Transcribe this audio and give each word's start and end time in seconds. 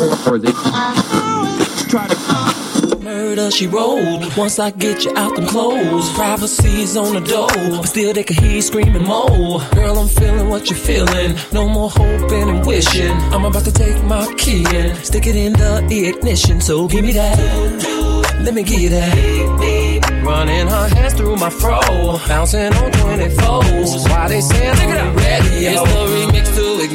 or 0.00 0.38
they 0.38 0.52
try 1.88 2.06
to 2.08 2.16
murder 3.00 3.50
she 3.50 3.66
wrote. 3.66 4.36
Once 4.36 4.58
I 4.58 4.70
get 4.70 5.04
you 5.04 5.12
out 5.16 5.36
them 5.36 5.46
clothes, 5.46 6.08
privacy's 6.14 6.96
on 6.96 7.14
the 7.14 7.20
door. 7.20 7.48
But 7.80 7.86
still 7.86 8.12
they 8.12 8.24
can 8.24 8.36
hear 8.36 8.52
you 8.56 8.62
screaming 8.62 9.04
more. 9.04 9.60
Girl, 9.74 9.98
I'm 9.98 10.08
feeling 10.08 10.48
what 10.48 10.68
you're 10.68 10.78
feeling. 10.78 11.36
No 11.52 11.68
more 11.68 11.90
hoping 11.90 12.48
and 12.48 12.66
wishing. 12.66 13.16
I'm 13.32 13.44
about 13.44 13.64
to 13.64 13.72
take 13.72 14.02
my 14.04 14.26
key 14.36 14.64
and 14.74 14.96
stick 14.98 15.26
it 15.26 15.36
in 15.36 15.52
the 15.54 16.08
ignition. 16.08 16.60
So 16.60 16.88
give 16.88 17.04
me 17.04 17.12
that. 17.12 17.36
Let 18.40 18.54
me 18.54 18.62
give 18.62 18.80
you 18.80 18.90
that. 18.90 19.12
Running 20.24 20.66
her 20.66 20.88
hands 20.88 21.14
through 21.14 21.36
my 21.36 21.50
fro, 21.50 21.80
bouncing 22.28 22.72
on 22.74 22.90
24s. 22.92 24.08
Why 24.10 24.28
they 24.28 24.40
saying 24.40 24.92
I'm 24.92 25.16
ready? 25.16 25.66
It's 25.66 25.80
the 25.80 25.88
remix 26.14 26.32
to 26.32 26.35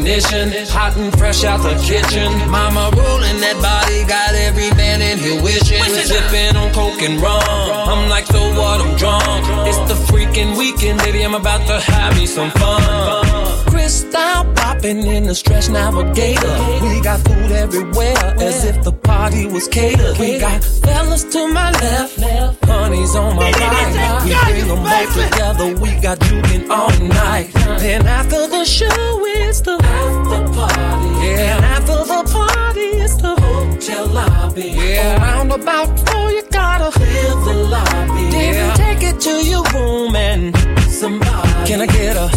ignition, 0.02 0.52
hot 0.70 0.98
and 0.98 1.16
fresh 1.18 1.44
out 1.44 1.62
the 1.62 1.76
kitchen. 1.86 2.30
Mama 2.50 2.90
rolling 2.98 3.40
that 3.42 3.58
body, 3.62 4.04
got 4.06 4.34
every 4.34 4.72
man 4.76 5.02
in 5.02 5.20
here 5.20 5.42
wishing. 5.42 5.82
Sipping 5.84 6.56
on 6.58 6.74
coke 6.74 7.02
and 7.02 7.22
rum. 7.22 7.42
I'm 7.46 8.10
like, 8.10 8.26
so 8.26 8.42
what? 8.58 8.82
I'm 8.82 8.96
drunk. 8.98 9.46
It's 9.68 9.78
the 9.88 9.98
freaking 10.12 10.58
weekend, 10.58 11.00
baby. 11.00 11.24
I'm 11.24 11.36
about 11.36 11.68
to 11.68 11.80
have 11.80 12.16
me 12.18 12.26
some 12.26 12.52
fun. 12.52 13.71
Cristal 13.92 14.46
popping 14.56 15.06
in 15.06 15.24
the 15.24 15.36
stretch 15.36 15.70
navigator. 15.70 16.56
We 16.82 17.02
got 17.02 17.20
food 17.28 17.52
everywhere, 17.52 18.16
as 18.40 18.64
if 18.64 18.82
the 18.86 18.94
party 18.94 19.46
was 19.48 19.68
catered. 19.68 20.18
We 20.18 20.40
got 20.40 20.64
fellas 20.64 21.26
to 21.26 21.48
my 21.50 21.72
left, 21.72 22.18
honey's 22.64 23.14
on 23.18 23.36
my 23.36 23.52
right. 23.52 24.24
We 24.24 24.32
bring 24.46 24.68
them 24.70 24.82
both 24.82 25.14
together. 25.14 25.76
We 25.76 25.92
got 26.00 26.20
juking 26.20 26.70
all 26.70 26.98
night. 27.06 27.52
Then 27.84 28.08
after 28.08 28.48
the 28.48 28.64
show, 28.64 29.26
it's 29.26 29.60
the 29.60 29.74
after 29.74 30.54
party. 30.54 31.10
Yeah, 31.28 31.58
and 31.58 31.66
after 31.66 31.98
the 32.12 32.22
party, 32.32 32.88
it's 33.04 33.18
the 33.18 33.36
hotel 33.36 34.08
lobby. 34.08 34.70
Yeah, 34.70 35.22
around 35.22 35.52
about 35.52 36.00
four, 36.08 36.32
you 36.32 36.44
gotta 36.50 36.98
clear 36.98 37.30
the 37.44 37.56
lobby. 37.68 38.32
Then 38.32 38.78
take 38.78 39.04
it 39.04 39.20
to 39.20 39.46
your 39.46 39.66
room 39.74 40.16
and 40.16 40.56
somebody. 41.02 41.66
Can 41.66 41.82
I 41.82 41.88
get 41.88 42.16
a? 42.16 42.30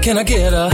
Can 0.00 0.16
I 0.16 0.24
get 0.24 0.54
a? 0.54 0.72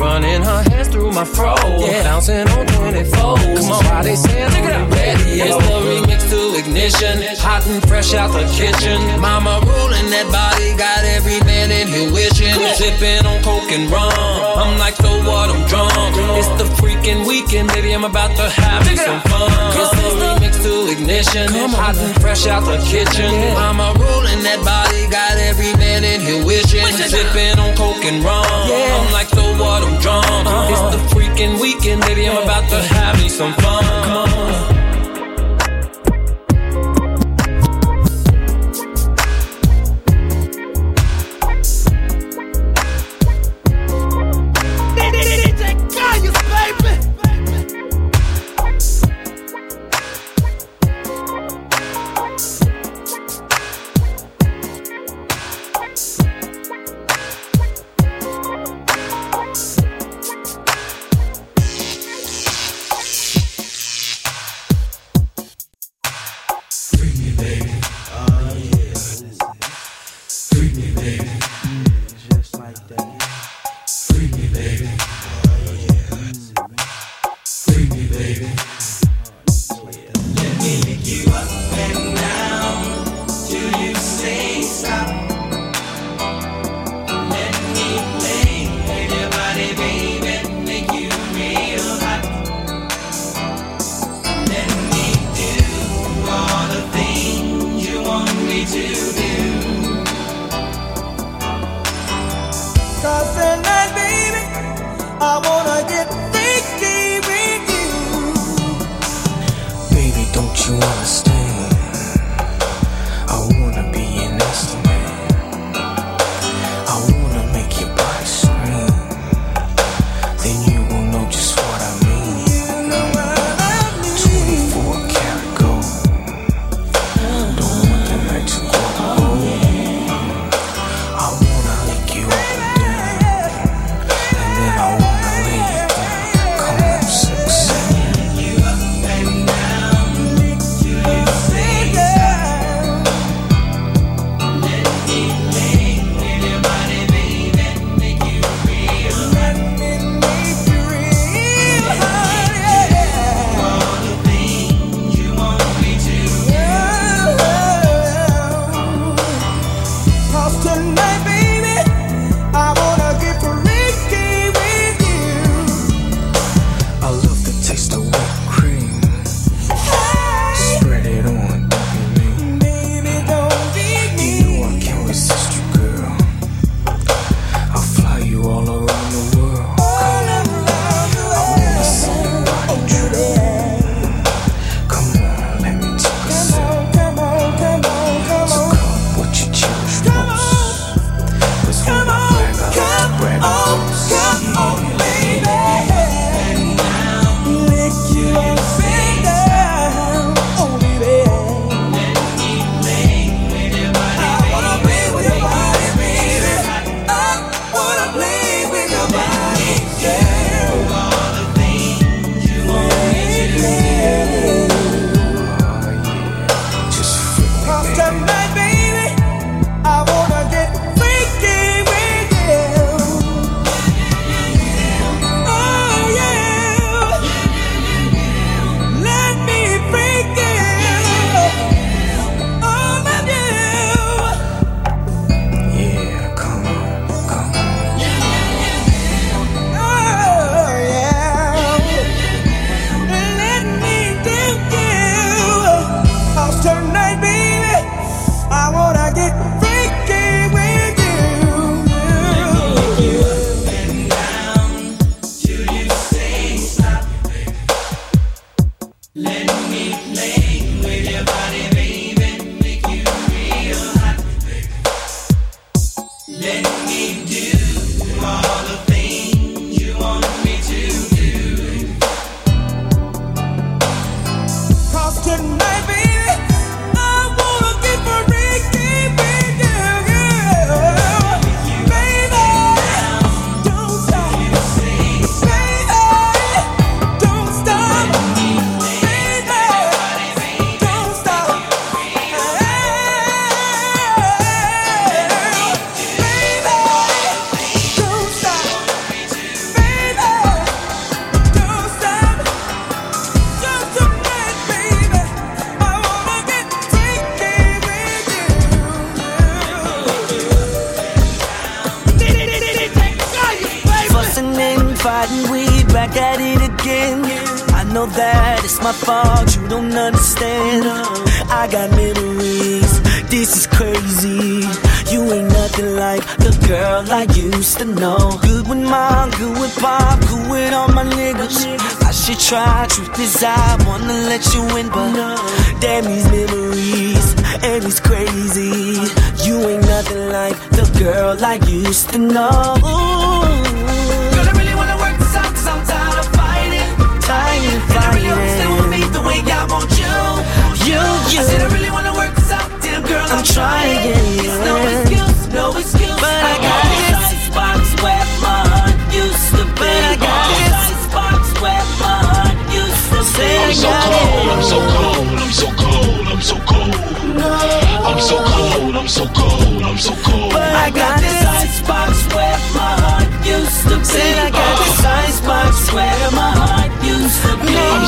Running 0.00 0.42
her 0.42 0.62
hands 0.70 0.88
through 0.88 1.12
my 1.12 1.24
fro. 1.24 1.54
Yeah, 1.78 2.02
bouncing 2.04 2.48
on 2.48 2.66
24. 2.66 3.36
Come 3.60 3.72
on, 3.76 3.84
why 3.84 4.02
they 4.02 4.16
saying 4.16 4.52
I'm 4.56 4.90
ready? 4.90 5.40
It's 5.44 5.56
the 5.68 5.76
remix 5.84 6.20
to 6.32 6.40
ignition. 6.56 7.16
Hot 7.44 7.66
and 7.68 7.82
fresh 7.88 8.14
out 8.14 8.32
the 8.32 8.48
kitchen. 8.56 8.96
Mama 9.20 9.60
rolling 9.68 10.08
that 10.16 10.28
body, 10.32 10.72
got 10.80 11.04
every 11.04 11.40
man 11.44 11.70
in 11.70 11.88
here 11.88 12.10
wishing. 12.10 12.56
Sipping 12.80 13.26
on 13.28 13.42
coke 13.44 13.70
and 13.70 13.90
rum. 13.92 14.12
I'm 14.56 14.78
like, 14.78 14.96
so 14.96 15.12
what? 15.28 15.52
I'm 15.52 15.60
drunk. 15.68 15.92
It's 16.40 16.48
the 16.56 16.64
freaking 16.80 17.26
weekend, 17.28 17.68
baby. 17.68 17.92
I'm 17.92 18.04
about 18.04 18.32
to 18.36 18.48
have 18.48 18.84
some 18.96 19.20
fun. 19.28 19.52
It's 19.76 19.92
the 19.92 20.08
remix 20.24 20.52
to 20.64 20.88
ignition. 20.88 21.52
Hot 21.76 21.96
and 21.96 22.16
fresh 22.20 22.46
out 22.46 22.64
the 22.64 22.80
kitchen. 22.88 23.32
Mama 23.52 23.92
rolling 24.00 24.40
that 24.40 24.60
body, 24.64 25.04
got 25.12 25.36
every 25.36 25.65
man 25.74 26.04
in 26.04 26.20
here 26.20 26.44
wishing. 26.44 26.84
Sipping 26.86 27.58
on 27.58 27.74
coke 27.76 28.04
and 28.04 28.22
rum. 28.22 28.44
Yeah. 28.68 28.98
I'm 28.98 29.12
like, 29.12 29.28
so 29.28 29.42
what? 29.58 29.82
I'm 29.82 30.00
drunk. 30.00 30.26
Uh-huh. 30.26 30.72
It's 30.72 30.84
the 30.94 31.00
freaking 31.14 31.60
weekend, 31.60 32.02
baby. 32.02 32.28
I'm 32.28 32.42
about 32.42 32.68
to 32.70 32.78
have 32.82 33.18
me 33.18 33.28
some 33.28 33.52
fun. 33.54 33.84
Come 34.04 34.30
on. 34.30 34.35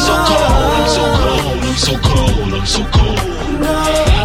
So 0.08 0.14
cold, 0.28 0.72
I'm 0.78 0.86
so 0.86 1.04
cold, 1.18 1.62
I'm 1.64 1.76
so 1.76 1.94
cold, 2.08 2.54
I'm 2.54 2.66
so 2.66 2.82
cold. 2.92 3.38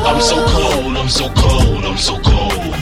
I'm 0.05 0.21
so 0.21 0.37
cold, 0.47 0.97
I'm 0.97 1.09
so 1.09 1.29
cold, 1.35 1.85
I'm 1.85 1.97
so 1.97 2.19
cold. 2.19 2.75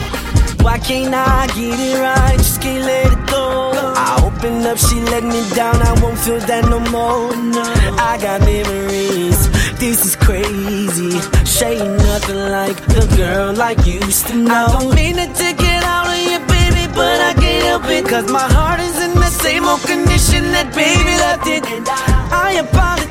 Why 0.62 0.78
can't 0.78 1.14
I 1.14 1.46
get 1.48 1.78
it 1.80 1.98
right? 1.98 2.36
Just 2.38 2.60
can't 2.62 2.84
let 2.84 3.12
it 3.12 3.26
go. 3.26 3.72
I 3.96 4.20
open 4.24 4.64
up, 4.66 4.78
she 4.78 5.00
let 5.00 5.24
me 5.24 5.42
down. 5.54 5.76
I 5.82 5.92
won't 6.00 6.18
feel 6.18 6.38
that 6.38 6.64
no 6.68 6.78
more. 6.90 7.34
No. 7.36 7.62
I 7.98 8.18
got 8.22 8.40
memories. 8.42 9.40
This 9.78 10.04
is 10.06 10.14
crazy. 10.14 11.18
She 11.44 11.64
ain't 11.64 11.98
nothing 11.98 12.42
like 12.50 12.78
the 12.86 13.04
girl 13.16 13.60
I 13.60 13.72
used 13.84 14.28
to 14.28 14.36
know. 14.36 14.66
I 14.66 14.78
don't 14.78 14.94
mean 14.94 15.18
it 15.18 15.34
to 15.34 15.52
get 15.52 15.82
out 15.82 16.06
of 16.06 16.18
you, 16.30 16.38
baby, 16.46 16.86
but 16.94 17.20
I 17.20 17.31
can't 17.72 17.84
help 17.84 18.04
it. 18.04 18.08
Cause 18.08 18.30
my 18.30 18.46
heart 18.52 18.80
is 18.80 19.02
in 19.02 19.14
the 19.14 19.30
same 19.30 19.64
old 19.64 19.80
condition 19.82 20.52
that 20.52 20.74
baby 20.74 21.16
left 21.24 21.46
it. 21.46 21.64
And 21.66 21.88
I 21.88 22.52
apologize. 22.60 23.08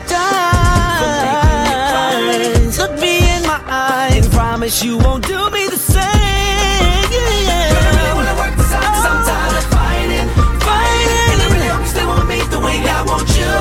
Look 2.77 2.93
me 2.99 3.17
in 3.35 3.43
my 3.43 3.61
eyes 3.67 4.25
and 4.25 4.31
promise 4.33 4.83
you 4.83 4.97
won't 4.97 5.25
do 5.27 5.49
me 5.49 5.67
the 5.67 5.77
same. 5.77 6.01
Yeah, 6.01 7.47
yeah. 7.49 7.73
I 7.73 7.89
really 7.97 8.13
wanna 8.17 8.35
work 8.41 8.55
this 8.57 8.73
out 8.73 8.83
'cause 8.83 9.05
I'm 9.09 9.21
oh. 9.21 9.29
tired 9.29 9.57
of 9.61 9.65
fighting. 9.73 10.27
Fighting. 10.67 11.31
And 11.31 11.41
I 11.41 11.47
really 11.53 11.69
hope 11.73 11.81
you 11.85 11.91
stay 11.95 12.05
with 12.05 12.25
me 12.31 12.39
the 12.55 12.59
way 12.59 12.77
I 12.97 13.01
want 13.09 13.29
you. 13.39 13.53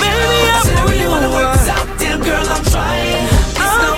Baby, 0.00 0.40
I 0.56 0.60
really 0.88 1.08
want 1.08 1.24
wanna 1.24 1.36
work 1.36 1.50
this 1.56 1.68
out, 1.68 1.86
damn 2.00 2.20
girl, 2.20 2.46
I'm 2.54 2.64
trying. 2.74 3.24
It's 3.28 3.60
Oh, 3.60 3.76
no 3.76 3.90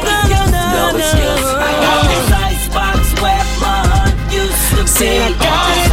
excuse, 0.99 1.23
excuse. 1.23 1.47
I 1.69 1.73
got 1.85 2.00
this 2.11 2.29
icebox 2.49 3.00
where 3.23 3.45
my 3.65 3.79
heart 3.91 4.15
used 4.41 4.67
to 4.77 4.83
be. 5.87 5.92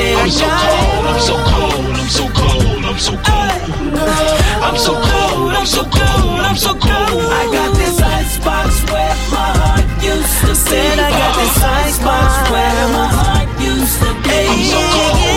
Used 0.00 0.38
to 0.38 0.44
be. 0.44 0.50
Say 0.50 0.50
I 0.50 1.00
I'm 1.00 1.20
so 1.20 1.36
cold, 1.36 1.96
I'm 1.96 2.08
so 2.08 2.24
cold, 2.28 2.84
I'm 2.84 2.98
so 2.98 3.12
cold, 3.12 3.44
I'm 3.44 3.76
so 3.76 3.92
cold. 3.92 4.40
I'm 4.62 4.76
so 4.76 4.92
cold, 4.94 5.52
I'm 5.52 5.66
so 5.66 5.82
cold, 5.82 6.40
I'm 6.40 6.56
so 6.56 6.72
cold. 6.74 7.32
I 7.32 7.44
got 7.52 7.74
this 7.76 8.00
icebox 8.00 8.82
where 8.90 9.14
my 9.30 9.50
heart 9.60 9.84
used 10.02 10.40
to 10.40 10.46
be. 10.46 10.54
Said 10.54 10.98
I 10.98 11.10
got 11.10 11.36
this 11.36 11.62
icebox 11.62 12.50
where 12.50 12.88
my 12.88 13.08
heart 13.08 13.48
used 13.60 14.00
to 14.00 14.10
be. 14.24 14.40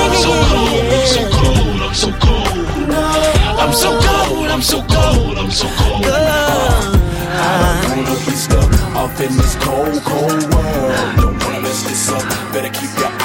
I'm 0.03 0.15
so 0.15 0.31
cold, 0.47 0.83
I'm 0.83 1.03
so 1.03 1.23
cold, 1.35 1.81
I'm 1.81 1.93
so 1.93 2.11
cold, 2.23 2.47
I'm 3.59 3.73
so 3.73 3.73
cold. 3.73 3.73
I'm 3.73 3.73
so 3.73 3.89
cold, 3.99 4.49
I'm 4.49 4.61
so 4.61 4.79
cold, 4.87 5.37
I'm 5.37 5.51
so 5.51 5.67
cold. 5.77 6.03
be 8.25 8.35
stuck 8.35 8.71
off 8.95 9.19
in 9.19 9.35
this 9.35 9.55
cold, 9.55 10.01
cold 10.03 10.43
world. 10.53 11.15
Don't 11.17 11.37
wanna 11.43 11.61
mess 11.61 11.83
this 11.83 12.09
up. 12.11 12.23
Better 12.53 12.69
keep 12.69 12.91
your 12.97 13.22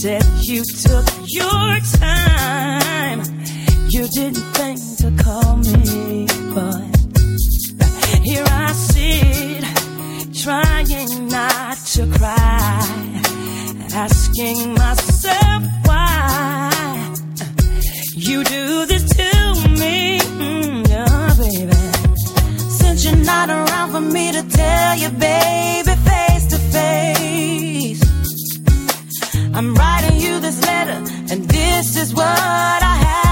said 0.00 0.24
you 0.40 0.64
took 0.64 1.04
your 1.26 1.78
time. 2.00 3.20
You 3.90 4.08
didn't 4.08 4.46
think 4.56 4.78
to 5.00 5.08
call 5.22 5.56
me, 5.58 6.26
but 6.54 6.96
here 8.24 8.46
I 8.48 8.72
sit 8.72 9.62
trying 10.42 11.28
not 11.28 11.76
to 11.94 12.06
cry, 12.16 13.20
asking 13.92 14.72
myself 14.72 15.64
why 15.84 17.14
you 18.16 18.42
do 18.44 18.86
this 18.86 19.04
to 19.18 19.68
me, 19.80 20.18
Mm, 20.20 20.88
yeah, 20.88 21.34
baby. 21.36 21.76
Since 22.70 23.04
you're 23.04 23.16
not 23.16 23.50
around 23.50 23.90
for 23.90 24.00
me 24.00 24.32
to 24.32 24.42
tell 24.48 24.96
you, 24.96 25.10
baby, 25.10 25.89
I'm 29.52 29.74
writing 29.74 30.20
you 30.20 30.38
this 30.40 30.64
letter, 30.64 30.98
and 31.32 31.44
this 31.48 31.96
is 31.96 32.14
what 32.14 32.24
I 32.24 32.94
have 33.06 33.29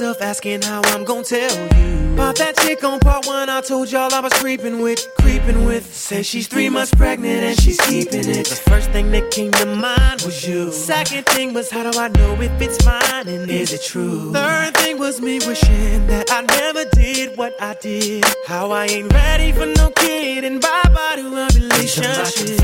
myself, 0.00 0.20
asking 0.20 0.60
how 0.60 0.82
I'm 0.92 1.04
gonna 1.04 1.22
tell 1.22 1.56
you. 1.56 2.12
About 2.12 2.36
that 2.36 2.56
chick 2.58 2.84
on 2.84 2.98
part 3.00 3.26
one, 3.26 3.48
I 3.48 3.60
told 3.62 3.90
y'all 3.90 4.12
I 4.12 4.20
was 4.20 4.32
creeping 4.34 4.80
with, 4.80 5.06
creeping 5.18 5.64
with. 5.64 5.94
Say 5.94 6.22
she's 6.22 6.48
three 6.48 6.68
months 6.68 6.94
pregnant 6.94 7.44
and 7.44 7.60
she's 7.60 7.80
keeping 7.80 8.28
it. 8.28 8.46
The 8.46 8.56
first 8.56 8.90
thing 8.90 9.10
that 9.12 9.30
came 9.30 9.52
to 9.52 9.66
mind 9.66 10.22
was 10.22 10.46
you. 10.46 10.70
Second 10.72 11.24
thing 11.26 11.54
was 11.54 11.70
how 11.70 11.90
do 11.90 11.98
I 11.98 12.08
know 12.08 12.40
if 12.40 12.60
it's 12.60 12.84
mine 12.84 13.28
and 13.28 13.50
is 13.50 13.72
it 13.72 13.82
true? 13.82 14.32
Third 14.32 14.75
was 14.98 15.20
me 15.20 15.38
wishing 15.46 16.06
that 16.06 16.30
I 16.30 16.40
never 16.42 16.84
did 16.90 17.36
what 17.36 17.54
I 17.60 17.74
did. 17.74 18.24
How 18.46 18.70
I 18.70 18.86
ain't 18.86 19.12
ready 19.12 19.52
for 19.52 19.66
no 19.66 19.90
kid 19.90 20.44
and 20.44 20.60
bye 20.60 20.82
bye 20.84 21.16
to 21.16 21.26
a 21.26 21.46
relationship. 21.54 22.56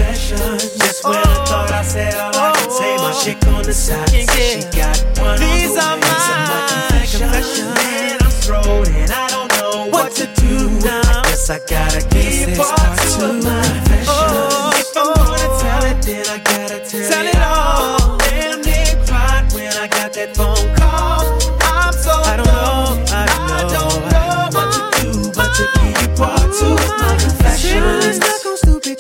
Just 0.79 1.05
when 1.05 1.17
I 1.17 1.23
oh, 1.25 1.45
thought 1.47 1.73
I 1.73 1.83
said 1.83 2.15
all 2.15 2.35
I 2.35 2.53
could 2.53 2.73
say, 2.73 2.97
my 2.97 3.12
oh, 3.15 3.23
chick 3.25 3.47
on 3.49 3.62
the 3.65 3.75
side 3.75 4.09
said 4.09 4.62
she 4.62 4.79
got 4.79 4.97
one 5.19 5.41
These 5.41 5.77
on 5.77 5.77
the 5.77 5.83
are 5.83 6.01
way. 6.01 6.49
my 6.49 6.61
confessions. 6.91 7.75
Man, 7.77 8.19
I'm 8.21 8.31
thrown 8.31 8.87
and 8.95 9.11
I 9.11 9.29
don't 9.29 9.51
know 9.59 9.91
what 9.91 10.12
to 10.12 10.27
do 10.41 10.71
now. 10.81 11.03
I 11.03 11.23
guess 11.29 11.51
I 11.51 11.59
gotta 11.67 12.01
keep 12.09 12.57
part 12.57 12.99
two 13.12 13.25
of 13.25 13.45
my 13.45 13.62
confessions. 13.62 14.09
Oh, 14.09 14.73
if 14.75 14.97
I'm 14.97 15.15
gonna 15.15 15.49
tell 15.61 15.85
it, 15.91 16.03
then 16.03 16.27
I 16.29 16.39
gotta 16.39 16.79
tell, 16.89 17.11
tell 17.11 17.27
it 17.27 17.37
all. 17.37 17.72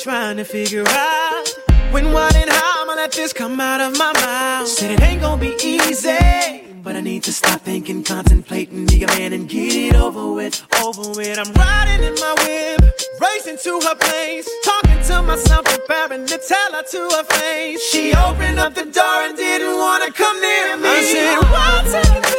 Trying 0.02 0.36
to 0.36 0.44
figure 0.44 0.84
out 0.88 1.44
when, 1.92 2.12
what, 2.12 2.34
and 2.34 2.50
how 2.50 2.82
I'ma 2.82 2.94
let 2.94 3.12
this 3.12 3.32
come 3.32 3.60
out 3.60 3.80
of 3.80 3.96
my 3.96 4.12
mouth. 4.14 4.66
Said 4.66 4.98
it 4.98 5.02
ain't 5.02 5.20
gonna 5.20 5.40
be 5.40 5.54
easy. 5.62 6.64
But 6.82 6.96
I 6.96 7.00
need 7.00 7.22
to 7.22 7.32
stop 7.32 7.60
thinking, 7.60 8.02
contemplating, 8.02 8.86
be 8.86 9.04
a 9.04 9.06
man 9.06 9.32
and 9.32 9.48
get 9.48 9.76
it 9.76 9.94
over 9.94 10.32
with, 10.32 10.60
over 10.82 11.08
with. 11.10 11.38
I'm 11.38 11.52
riding 11.54 12.02
in 12.02 12.14
my 12.14 12.34
whip, 12.42 12.80
racing 13.20 13.58
to 13.62 13.80
her 13.86 13.94
place, 13.94 14.50
talking 14.64 15.00
to 15.04 15.22
myself, 15.22 15.64
preparing 15.66 16.26
to 16.26 16.38
tell 16.48 16.72
her 16.72 16.82
to 16.82 17.16
her 17.16 17.24
face. 17.24 17.80
She 17.90 18.12
opened 18.12 18.58
up 18.58 18.74
the 18.74 18.86
door 18.86 19.18
and 19.22 19.36
didn't 19.36 19.78
wanna 19.78 20.10
come 20.10 20.40
near 20.40 20.76
me. 20.78 20.88
I 20.88 21.84
said, 21.86 22.02
baby, 22.02 22.31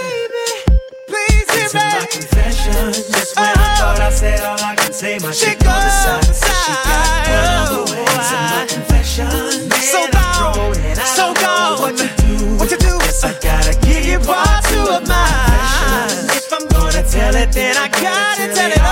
me. 1.71 1.79
my 1.79 2.05
confession, 2.11 2.91
just 2.91 3.39
when 3.39 3.47
I 3.47 3.53
uh-huh. 3.55 3.79
thought 3.79 4.01
I 4.03 4.09
said 4.11 4.43
all 4.43 4.59
I 4.59 4.75
can 4.75 4.91
say, 4.91 5.19
my 5.23 5.31
chick 5.31 5.63
on 5.63 5.79
the 5.79 5.93
side 6.03 6.27
said 6.35 6.59
she 6.67 6.73
got 6.83 7.23
one 7.31 7.47
on 7.47 7.67
the 7.71 7.83
way. 7.91 8.03
Oh, 8.03 8.19
so 8.27 8.35
my 8.51 8.65
confession, 8.67 9.71
man, 9.71 9.87
so 9.87 10.01
gone, 10.11 10.75
so 11.15 11.25
gone. 11.39 11.79
What 11.79 11.95
to 11.95 12.07
do? 12.19 12.35
What 12.59 12.69
to 12.69 12.77
do? 12.77 12.93
Yes, 13.07 13.23
I 13.23 13.31
gotta 13.39 13.73
give 13.87 14.03
you 14.03 14.19
part 14.19 14.67
two 14.67 14.83
of 14.83 15.07
mine. 15.07 16.27
If 16.35 16.51
I'm 16.51 16.67
gonna 16.67 17.03
tell 17.07 17.35
it, 17.39 17.55
then 17.55 17.77
I 17.79 17.87
gotta 17.87 18.51
tell 18.51 18.71
it 18.71 18.82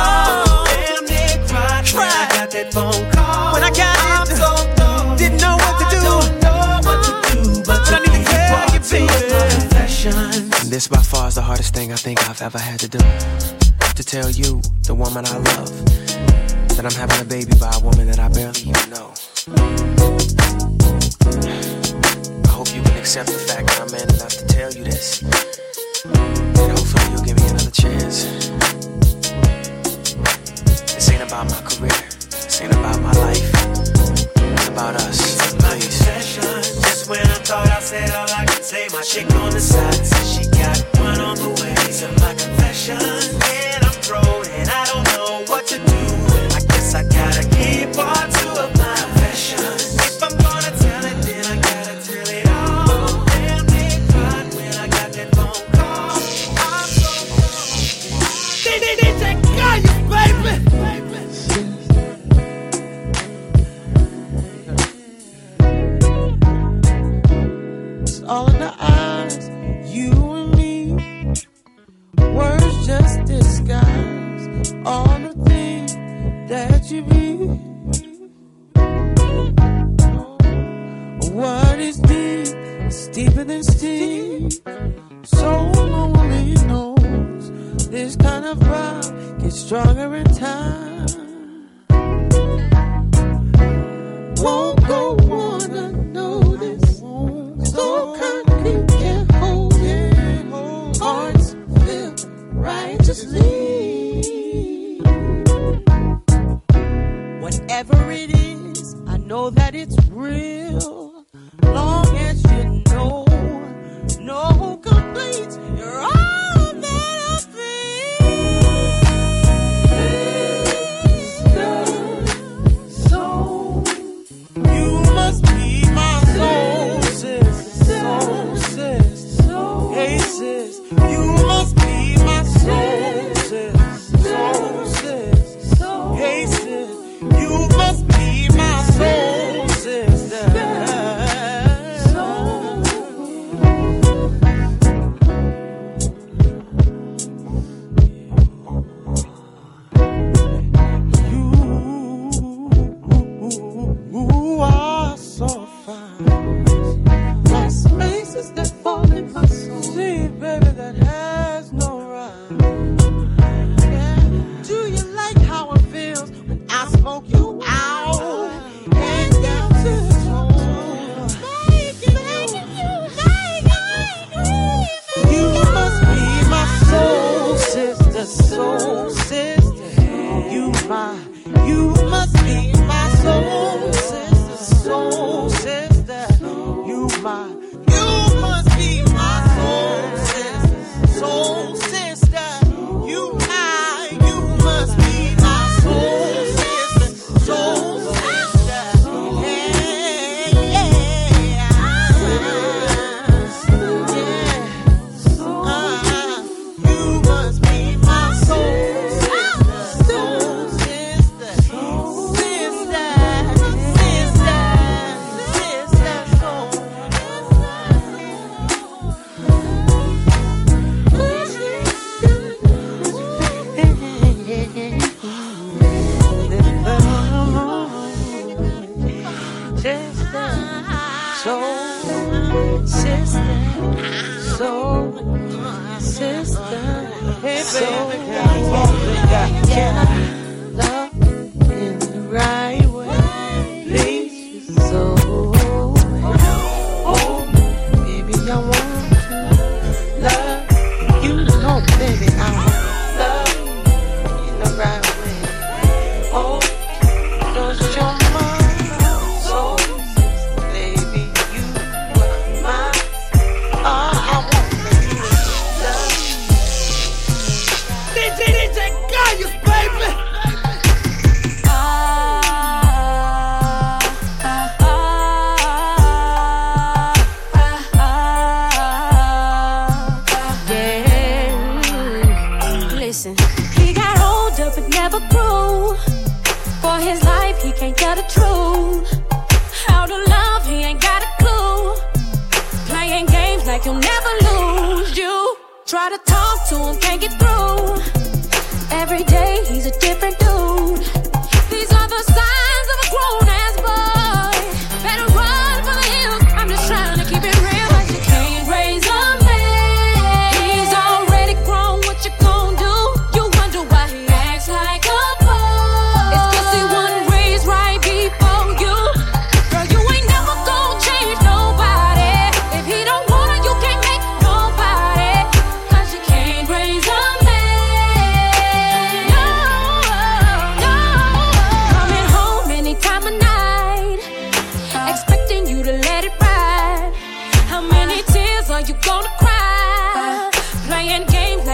This 10.71 10.87
by 10.87 11.01
far 11.01 11.27
is 11.27 11.35
the 11.35 11.41
hardest 11.41 11.73
thing 11.73 11.91
I 11.91 11.97
think 11.97 12.29
I've 12.29 12.41
ever 12.41 12.57
had 12.57 12.79
to 12.79 12.87
do. 12.87 12.97
To 12.97 14.03
tell 14.05 14.29
you, 14.29 14.61
the 14.83 14.95
woman 14.95 15.25
I 15.25 15.35
love, 15.35 15.67
that 16.77 16.85
I'm 16.85 16.95
having 16.95 17.19
a 17.19 17.25
baby 17.25 17.51
by 17.59 17.75
a 17.75 17.79
woman 17.83 18.07
that 18.07 18.19
I 18.19 18.29
barely 18.29 18.61
even 18.61 18.89
know. 18.89 19.11
I 22.45 22.47
hope 22.47 22.73
you 22.73 22.81
can 22.81 22.97
accept 22.97 23.27
the 23.27 23.43
fact 23.51 23.67
that 23.67 23.81
I'm 23.81 23.91
man 23.91 24.07
enough 24.15 24.31
to 24.31 24.45
tell 24.47 24.71
you 24.71 24.85
this. 24.85 25.21
And 26.05 26.71
hopefully 26.71 27.03
you'll 27.11 27.25
give 27.25 27.35
me 27.35 27.47
another 27.49 27.71
chance. 27.71 28.47
This 30.95 31.09
ain't 31.11 31.23
about 31.23 31.49
my 31.51 31.61
career. 31.67 31.99
This 32.31 32.61
ain't 32.61 32.71
about 32.71 33.01
my 33.01 33.11
life. 33.11 33.43
It's 34.55 34.67
about 34.69 34.95
us. 34.95 35.60
When 37.11 37.19
I 37.19 37.43
thought 37.43 37.67
I 37.67 37.81
said 37.81 38.09
all 38.11 38.29
I 38.31 38.45
could 38.45 38.63
say, 38.63 38.87
my 38.93 39.01
chick 39.01 39.29
on 39.35 39.51
the 39.51 39.59
side 39.59 40.05
said 40.05 40.23
she 40.23 40.49
got 40.49 40.79
one 40.95 41.19
on 41.19 41.35
the 41.35 41.49
way. 41.59 41.75
Are 42.07 42.15
my 42.23 42.33
confession, 42.33 42.95
Man, 42.95 43.83
I'm 43.83 43.91
thrown 43.99 44.45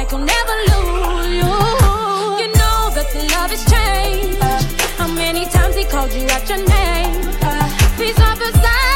like 0.08 0.14
I'll 0.14 0.26
never 0.26 0.56
lose 0.72 1.28
you. 1.28 1.52
You 2.42 2.48
know 2.54 2.90
that 2.96 3.08
the 3.14 3.24
love 3.34 3.52
has 3.52 3.64
changed. 3.66 4.42
How 4.98 5.08
many 5.08 5.46
times 5.46 5.76
he 5.76 5.84
called 5.86 6.14
you 6.14 6.28
out 6.30 6.48
your 6.50 6.60
name? 6.66 7.34
Please, 7.98 8.20
officer. 8.20 8.87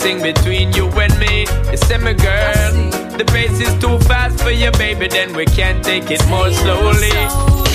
thing 0.00 0.22
between 0.22 0.72
you 0.72 0.88
and 1.04 1.12
me. 1.18 1.44
You 1.70 1.76
say, 1.76 1.98
my 1.98 2.14
girl, 2.14 2.72
the 3.18 3.24
pace 3.26 3.60
is 3.60 3.74
too 3.78 3.98
fast 4.08 4.40
for 4.40 4.50
you, 4.50 4.70
baby, 4.72 5.08
then 5.08 5.36
we 5.36 5.44
can't 5.44 5.84
take 5.84 6.10
it 6.10 6.26
more 6.28 6.50
slowly. 6.50 7.12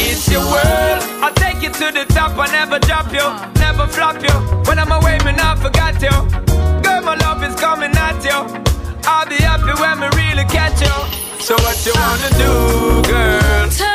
It's 0.08 0.28
your 0.28 0.42
world, 0.42 1.02
I'll 1.24 1.34
take 1.34 1.62
you 1.62 1.70
to 1.70 1.88
the 1.98 2.06
top, 2.10 2.32
I'll 2.38 2.52
never 2.52 2.80
drop 2.80 3.14
you, 3.14 3.28
never 3.62 3.86
flop 3.88 4.22
you. 4.22 4.36
When 4.68 4.80
I'm 4.80 4.92
away, 4.92 5.20
man, 5.24 5.40
I 5.40 5.56
forgot 5.56 6.02
you. 6.02 6.16
Girl, 6.82 7.02
my 7.04 7.16
love 7.16 7.44
is 7.44 7.56
coming 7.56 7.94
at 7.96 8.18
you. 8.26 8.40
I'll 9.06 9.30
be 9.30 9.36
happy 9.36 9.74
when 9.80 9.96
we 10.02 10.08
really 10.18 10.46
catch 10.46 10.82
you. 10.82 10.98
So 11.40 11.54
what 11.62 11.78
you 11.86 11.94
wanna 11.94 12.30
do, 12.42 13.12
girl? 13.12 13.95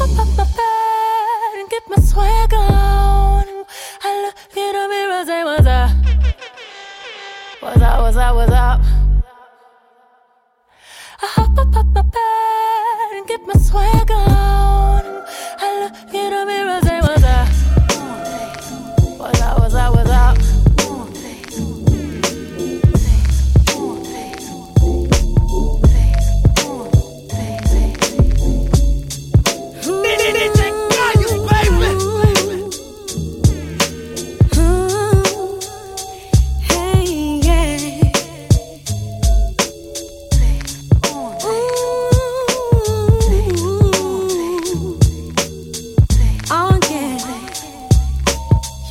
Swag 2.11 2.53
on. 2.53 3.47
I 4.03 4.09
look 4.23 4.35
in 4.57 4.73
the 4.75 4.85
mirror, 4.91 5.25
say 5.25 5.43
what's 5.45 5.65
up. 5.65 5.91
What's 7.61 7.81
up, 7.81 7.99
what's 8.01 8.17
up, 8.17 8.35
what's 8.35 8.51
up? 8.51 8.81
I 11.23 11.27
hop 11.35 11.57
up, 11.57 11.75
up 11.75 11.85
my 11.85 12.01
bed 12.01 13.09
and 13.17 13.27
get 13.27 13.41
my 13.47 13.53
swag 13.53 14.00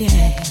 yeah. 0.00 0.49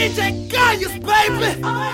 DJ 0.00 0.48
Kayus, 0.48 0.96
baby! 1.04 1.89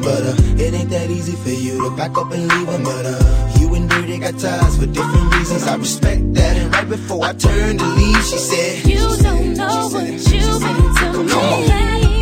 but 0.00 0.22
uh, 0.22 0.34
it 0.56 0.74
ain't 0.74 0.90
that 0.90 1.10
easy 1.10 1.36
for 1.36 1.50
you 1.50 1.88
to 1.88 1.96
back 1.96 2.16
up 2.16 2.30
and 2.32 2.48
leave 2.48 2.68
him. 2.68 2.82
But 2.82 3.06
uh, 3.06 3.56
you 3.58 3.74
and 3.74 3.88
Dirty 3.88 4.18
got 4.18 4.38
ties 4.38 4.76
for 4.76 4.86
different 4.86 5.34
reasons. 5.34 5.62
I 5.64 5.76
respect 5.76 6.34
that. 6.34 6.56
And 6.56 6.72
right 6.72 6.88
before 6.88 7.24
I 7.24 7.32
turned 7.32 7.78
to 7.80 7.86
leave, 7.86 8.24
she 8.24 8.38
said, 8.38 8.86
You 8.86 8.98
don't 9.22 9.54
know 9.54 9.88
what 9.88 10.08
you've 10.08 10.62
to 11.12 11.24
me. 11.24 12.17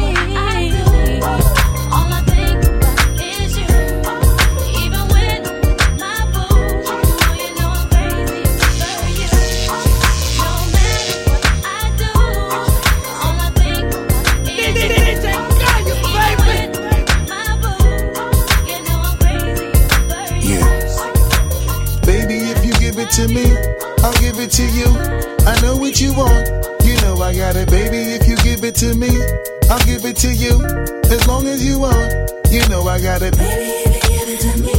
It 30.07 30.17
to 30.17 30.33
you. 30.33 30.63
As 31.11 31.27
long 31.27 31.47
as 31.49 31.65
you 31.65 31.81
want, 31.81 32.13
you 32.51 32.67
know 32.69 32.87
I 32.87 33.01
got 33.01 33.23
it. 33.23 33.37
Baby, 33.37 33.73
if 33.87 33.95
you 33.95 34.19
give 34.19 34.29
it 34.29 34.41
to 34.41 34.53
me, 34.63 34.73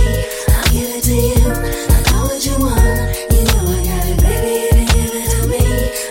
I'll 0.56 0.72
give 0.72 0.90
it 0.96 1.04
to 1.04 1.16
you. 1.16 1.44
I 1.92 2.00
know 2.08 2.24
what 2.32 2.46
you 2.46 2.56
want. 2.56 3.12
You 3.36 3.44
know 3.44 3.64
I 3.68 3.80
got 3.84 4.06
it, 4.08 4.18
baby. 4.24 4.56
If 4.72 4.76
you 4.80 4.86
give 4.96 5.14
it 5.20 5.28
to 5.36 5.40
me, 5.52 5.64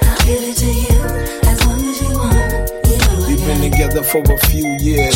I'll 0.05 0.21
give 0.29 0.45
it 0.45 0.57
to 0.61 0.69
you. 0.69 1.01
As 1.49 1.59
long 1.64 1.81
as 1.89 1.97
you 2.03 2.11
want. 2.12 2.69
You 2.89 2.97
know 3.01 3.25
I 3.25 3.29
We've 3.29 3.41
been 3.47 3.71
together 3.71 4.03
for 4.03 4.21
a 4.21 4.39
few 4.53 4.69
years, 4.81 5.16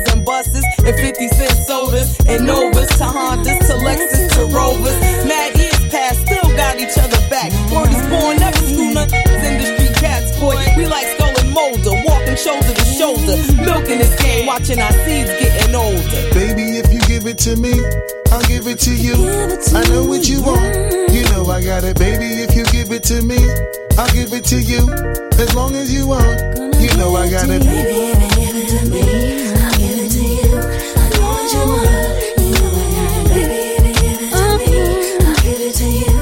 and 0.91 0.99
50 0.99 1.27
cent 1.29 1.57
sodas 1.67 2.19
and 2.27 2.45
Novas 2.45 2.89
to 2.97 3.05
Hondas 3.05 3.59
to 3.67 3.73
Lexus 3.79 4.27
to 4.35 4.45
Rovers. 4.53 4.97
Mad 5.25 5.55
years 5.57 5.79
past, 5.89 6.19
still 6.21 6.49
got 6.55 6.77
each 6.79 6.97
other 6.97 7.21
back. 7.29 7.51
Word 7.71 7.89
is 7.89 8.03
born, 8.09 8.37
never 8.37 8.57
screw 8.57 8.93
nothing. 8.93 9.23
Industry 9.43 9.87
cats, 9.95 10.37
boy, 10.39 10.55
we 10.75 10.85
like 10.85 11.07
Scully 11.15 11.35
and 11.39 11.53
Mulder, 11.53 11.95
walking 12.05 12.35
shoulder 12.35 12.73
to 12.73 12.85
shoulder, 12.85 13.35
milking 13.63 13.99
this 13.99 14.15
game, 14.21 14.45
watching 14.45 14.79
our 14.79 14.91
seeds 15.03 15.31
getting 15.39 15.75
older. 15.75 16.21
Baby, 16.33 16.79
if 16.79 16.91
you 16.91 16.99
give 17.07 17.25
it 17.25 17.37
to 17.39 17.55
me, 17.55 17.73
I'll 18.31 18.43
give 18.47 18.67
it 18.67 18.79
to 18.79 18.93
you. 18.95 19.15
I 19.75 19.87
know 19.89 20.03
what 20.03 20.27
you 20.27 20.41
want. 20.43 20.75
You 21.11 21.23
know 21.31 21.45
I 21.47 21.63
got 21.63 21.83
it, 21.83 21.97
baby. 21.97 22.43
If 22.43 22.55
you 22.55 22.65
give 22.65 22.91
it 22.91 23.03
to 23.03 23.21
me, 23.21 23.39
I'll 23.97 24.11
give 24.11 24.33
it 24.33 24.43
to 24.45 24.59
you. 24.59 24.91
As 25.39 25.55
long 25.55 25.75
as 25.75 25.93
you 25.93 26.07
want, 26.07 26.39
you 26.79 26.91
know 26.97 27.15
I 27.15 27.29
got 27.29 27.49
it. 27.49 27.63
Baby, 27.63 28.11
if 28.11 28.19
you 28.21 28.45
give 28.45 28.55
it 28.55 28.67
to 28.79 28.89
me, 28.89 29.60
you 31.53 31.59
want. 31.59 32.39
You 32.39 32.51
know 32.51 32.71
I 32.71 32.87
got 32.95 33.11
it, 33.17 33.29
baby. 33.29 33.91
If 33.91 33.97
you 33.97 34.01
give 34.05 34.21
it 34.21 34.31
to 34.31 34.43
me, 34.59 35.25
I'll 35.27 35.35
give 35.43 35.61
it 35.61 35.73
to 35.75 35.85
you. 35.85 36.17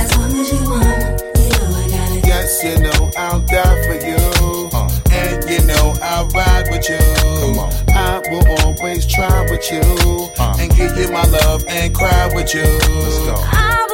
As 0.00 0.10
long 0.16 0.30
you 0.30 0.60
want. 0.70 1.22
You 1.38 1.48
know 1.50 1.70
got 1.88 2.16
it. 2.16 2.26
Yes, 2.26 2.62
you 2.64 2.78
know 2.80 3.10
I'll 3.16 3.40
die 3.40 3.78
for 3.86 3.96
you. 4.06 4.20
Uh-huh. 4.72 5.12
And 5.12 5.44
you 5.48 5.66
know 5.66 5.94
I'll 6.02 6.28
ride 6.28 6.68
with 6.70 6.88
you. 6.88 6.98
I 7.94 8.20
will 8.30 8.46
always 8.62 9.06
try 9.06 9.42
with 9.50 9.70
you. 9.70 9.80
Uh-huh. 9.80 10.56
And 10.58 10.74
give 10.76 10.96
you 10.96 11.10
my 11.10 11.24
love 11.24 11.64
and 11.68 11.94
cry 11.94 12.30
with 12.34 12.54
you. 12.54 12.62
Let's 12.62 13.18
go. 13.26 13.93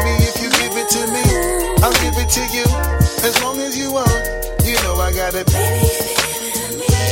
I'll 1.83 1.91
give 2.03 2.17
it 2.17 2.29
to 2.29 2.43
you. 2.55 2.65
As 3.27 3.41
long 3.43 3.59
as 3.59 3.77
you 3.77 3.91
want, 3.91 4.09
you 4.63 4.75
know 4.83 4.95
I 4.95 5.11
got 5.13 5.33
it. 5.33 5.47
Baby, 5.47 6.11
to 6.61 6.75
me, 6.75 7.11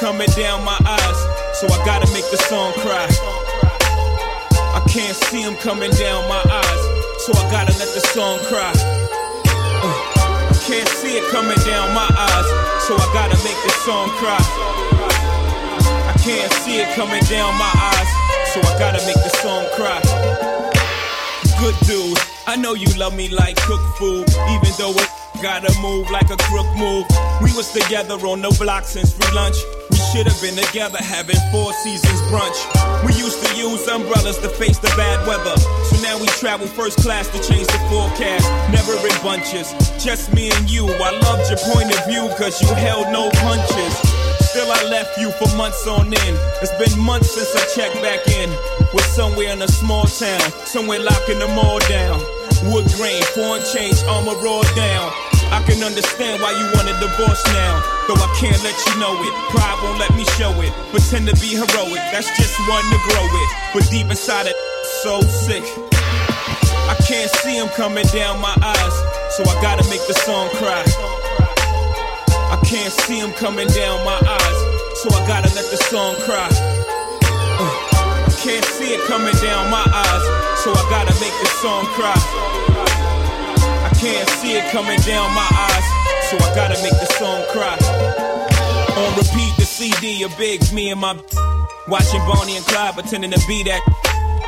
coming 0.00 0.28
down 0.36 0.64
my 0.64 0.78
eyes, 0.86 1.58
so 1.58 1.66
I 1.66 1.84
gotta 1.84 2.10
make 2.12 2.30
the 2.30 2.36
song 2.36 2.72
cry. 2.74 3.08
I 4.72 4.80
can't 4.88 5.16
see 5.16 5.42
him 5.42 5.56
coming 5.56 5.90
down 5.90 6.28
my 6.28 6.38
eyes, 6.38 6.82
so 7.24 7.32
I 7.32 7.50
gotta 7.50 7.76
let 7.78 7.92
the 7.94 8.00
song 8.14 8.38
cry. 8.44 9.17
I 10.68 10.70
can't 10.70 10.88
see 11.00 11.16
it 11.16 11.24
coming 11.30 11.56
down 11.64 11.94
my 11.94 12.04
eyes, 12.04 12.48
so 12.84 12.94
I 12.94 13.10
gotta 13.14 13.42
make 13.42 13.56
the 13.64 13.72
song 13.86 14.10
cry. 14.20 14.36
I 16.04 16.14
can't 16.22 16.52
see 16.60 16.76
it 16.76 16.94
coming 16.94 17.22
down 17.24 17.56
my 17.56 17.72
eyes, 17.72 18.08
so 18.52 18.60
I 18.60 18.78
gotta 18.78 19.00
make 19.06 19.16
the 19.16 19.32
song 19.40 19.64
cry. 19.76 19.98
Good 21.58 21.74
dude, 21.88 22.18
I 22.46 22.56
know 22.56 22.74
you 22.74 22.86
love 22.98 23.16
me 23.16 23.30
like 23.30 23.56
cook 23.56 23.80
food, 23.96 24.28
even 24.28 24.70
though 24.76 24.92
it 24.92 25.08
gotta 25.40 25.72
move 25.80 26.10
like 26.10 26.28
a 26.28 26.36
crook 26.36 26.68
move. 26.76 27.06
We 27.40 27.50
was 27.56 27.72
together 27.72 28.16
on 28.26 28.42
the 28.42 28.54
block 28.60 28.84
since 28.84 29.10
free 29.14 29.34
lunch. 29.34 29.56
Should 30.12 30.26
have 30.26 30.40
been 30.40 30.56
together 30.56 30.96
having 30.98 31.36
four 31.52 31.70
seasons 31.84 32.20
brunch. 32.32 32.56
We 33.04 33.12
used 33.12 33.44
to 33.44 33.54
use 33.54 33.86
umbrellas 33.88 34.38
to 34.38 34.48
face 34.48 34.78
the 34.78 34.88
bad 34.96 35.20
weather. 35.28 35.54
So 35.84 36.00
now 36.00 36.18
we 36.18 36.26
travel 36.40 36.66
first 36.66 36.98
class 37.00 37.28
to 37.28 37.38
change 37.44 37.66
the 37.66 37.78
forecast. 37.92 38.48
Never 38.72 38.96
in 38.96 39.12
bunches, 39.22 39.68
just 40.02 40.32
me 40.32 40.50
and 40.50 40.70
you. 40.70 40.88
I 40.88 41.12
loved 41.20 41.50
your 41.50 41.60
point 41.60 41.92
of 41.92 42.00
view 42.08 42.24
cause 42.40 42.56
you 42.62 42.72
held 42.74 43.12
no 43.12 43.28
punches. 43.44 43.94
Still, 44.48 44.72
I 44.72 44.82
left 44.88 45.18
you 45.20 45.30
for 45.32 45.54
months 45.58 45.86
on 45.86 46.06
end. 46.06 46.36
It's 46.64 46.72
been 46.80 46.98
months 46.98 47.30
since 47.36 47.54
I 47.54 47.68
checked 47.76 48.00
back 48.00 48.26
in. 48.28 48.48
We're 48.94 49.12
somewhere 49.12 49.52
in 49.52 49.60
a 49.60 49.68
small 49.68 50.04
town, 50.04 50.40
somewhere 50.64 51.00
locking 51.00 51.38
them 51.38 51.58
all 51.58 51.80
down. 51.80 52.18
Wood 52.72 52.88
grain, 52.96 53.22
foreign 53.36 53.62
change, 53.76 54.02
armor 54.08 54.40
raw 54.40 54.62
down. 54.74 55.27
I 55.50 55.62
can 55.64 55.82
understand 55.82 56.42
why 56.42 56.52
you 56.52 56.66
want 56.76 56.88
a 56.88 56.96
divorce 57.00 57.42
now. 57.52 57.80
Though 58.06 58.20
I 58.20 58.28
can't 58.36 58.60
let 58.62 58.76
you 58.86 58.94
know 59.00 59.16
it. 59.16 59.32
Pride 59.50 59.78
won't 59.82 59.98
let 59.98 60.12
me 60.14 60.24
show 60.36 60.52
it. 60.60 60.72
Pretend 60.92 61.28
to 61.28 61.34
be 61.40 61.56
heroic, 61.56 62.02
that's 62.12 62.28
just 62.36 62.56
one 62.68 62.84
to 62.84 62.98
grow 63.08 63.24
it. 63.24 63.48
But 63.72 63.88
deep 63.90 64.08
inside 64.08 64.46
it, 64.46 64.56
so 65.02 65.20
sick. 65.22 65.64
I 66.88 66.96
can't 67.04 67.30
see 67.44 67.56
him 67.56 67.68
coming 67.76 68.06
down 68.12 68.40
my 68.40 68.54
eyes, 68.62 68.96
so 69.36 69.44
I 69.44 69.60
gotta 69.60 69.84
make 69.90 70.00
the 70.08 70.14
song 70.24 70.48
cry. 70.56 70.84
I 72.48 72.56
can't 72.64 72.92
see 72.92 73.20
him 73.20 73.32
coming 73.32 73.68
down 73.68 74.04
my 74.04 74.16
eyes, 74.16 74.58
so 75.00 75.12
I 75.12 75.20
gotta 75.28 75.52
let 75.54 75.68
the 75.70 75.76
song 75.92 76.16
cry. 76.24 76.48
Uh, 77.60 78.24
I 78.24 78.32
can't 78.40 78.64
see 78.64 78.94
it 78.94 79.00
coming 79.06 79.34
down 79.44 79.70
my 79.70 79.84
eyes, 79.84 80.24
so 80.64 80.72
I 80.72 80.82
gotta 80.88 81.12
make 81.20 81.36
the 81.44 81.50
song 81.60 81.84
cry. 81.92 82.47
Can't 83.98 84.30
see 84.38 84.52
it 84.54 84.70
coming 84.70 85.00
down 85.00 85.34
my 85.34 85.48
eyes, 85.50 85.84
so 86.30 86.36
I 86.38 86.54
gotta 86.54 86.80
make 86.82 86.94
the 86.94 87.06
song 87.18 87.42
cry. 87.50 87.74
On 88.94 89.10
repeat, 89.18 89.56
the 89.58 89.66
CD 89.66 90.22
of 90.22 90.36
Biggs, 90.38 90.72
me 90.72 90.90
and 90.90 91.00
my 91.00 91.18
watching 91.88 92.20
Bonnie 92.20 92.56
and 92.56 92.64
Clyde 92.66 92.94
pretending 92.94 93.32
to 93.32 93.40
be 93.48 93.64
that 93.64 93.82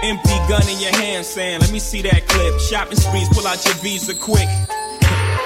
empty 0.04 0.38
gun 0.48 0.62
in 0.68 0.78
your 0.78 0.94
hand, 0.94 1.26
saying, 1.26 1.60
"Let 1.60 1.72
me 1.72 1.80
see 1.80 2.00
that 2.02 2.28
clip." 2.28 2.60
Shopping 2.60 2.98
sprees, 2.98 3.28
pull 3.30 3.44
out 3.46 3.64
your 3.64 3.74
visa 3.82 4.14
quick. 4.14 4.48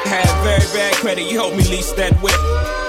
Had 0.04 0.28
very 0.44 0.66
bad 0.76 0.92
credit, 0.96 1.24
you 1.24 1.38
helped 1.38 1.56
me 1.56 1.64
lease 1.64 1.92
that 1.92 2.12
whip. 2.20 2.38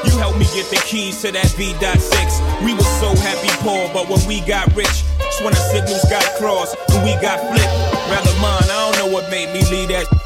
You 0.03 0.17
helped 0.17 0.37
me 0.37 0.45
get 0.53 0.69
the 0.69 0.81
keys 0.85 1.21
to 1.21 1.31
that 1.31 1.47
V.6. 1.55 2.41
We 2.61 2.73
were 2.73 2.91
so 2.99 3.15
happy 3.15 3.49
poor, 3.63 3.87
but 3.93 4.09
when 4.09 4.19
we 4.27 4.41
got 4.41 4.67
rich, 4.75 5.03
it's 5.19 5.39
when 5.39 5.55
our 5.55 5.65
signals 5.71 6.03
got 6.09 6.25
crossed 6.35 6.75
and 6.89 7.03
we 7.05 7.15
got 7.21 7.39
flipped. 7.39 7.75
Rather 8.11 8.33
mine, 8.41 8.67
I 8.69 8.91
don't 8.91 8.97
know 8.99 9.07
what 9.07 9.29
made 9.31 9.53
me 9.53 9.63
leave 9.71 9.87
that. 9.87 10.24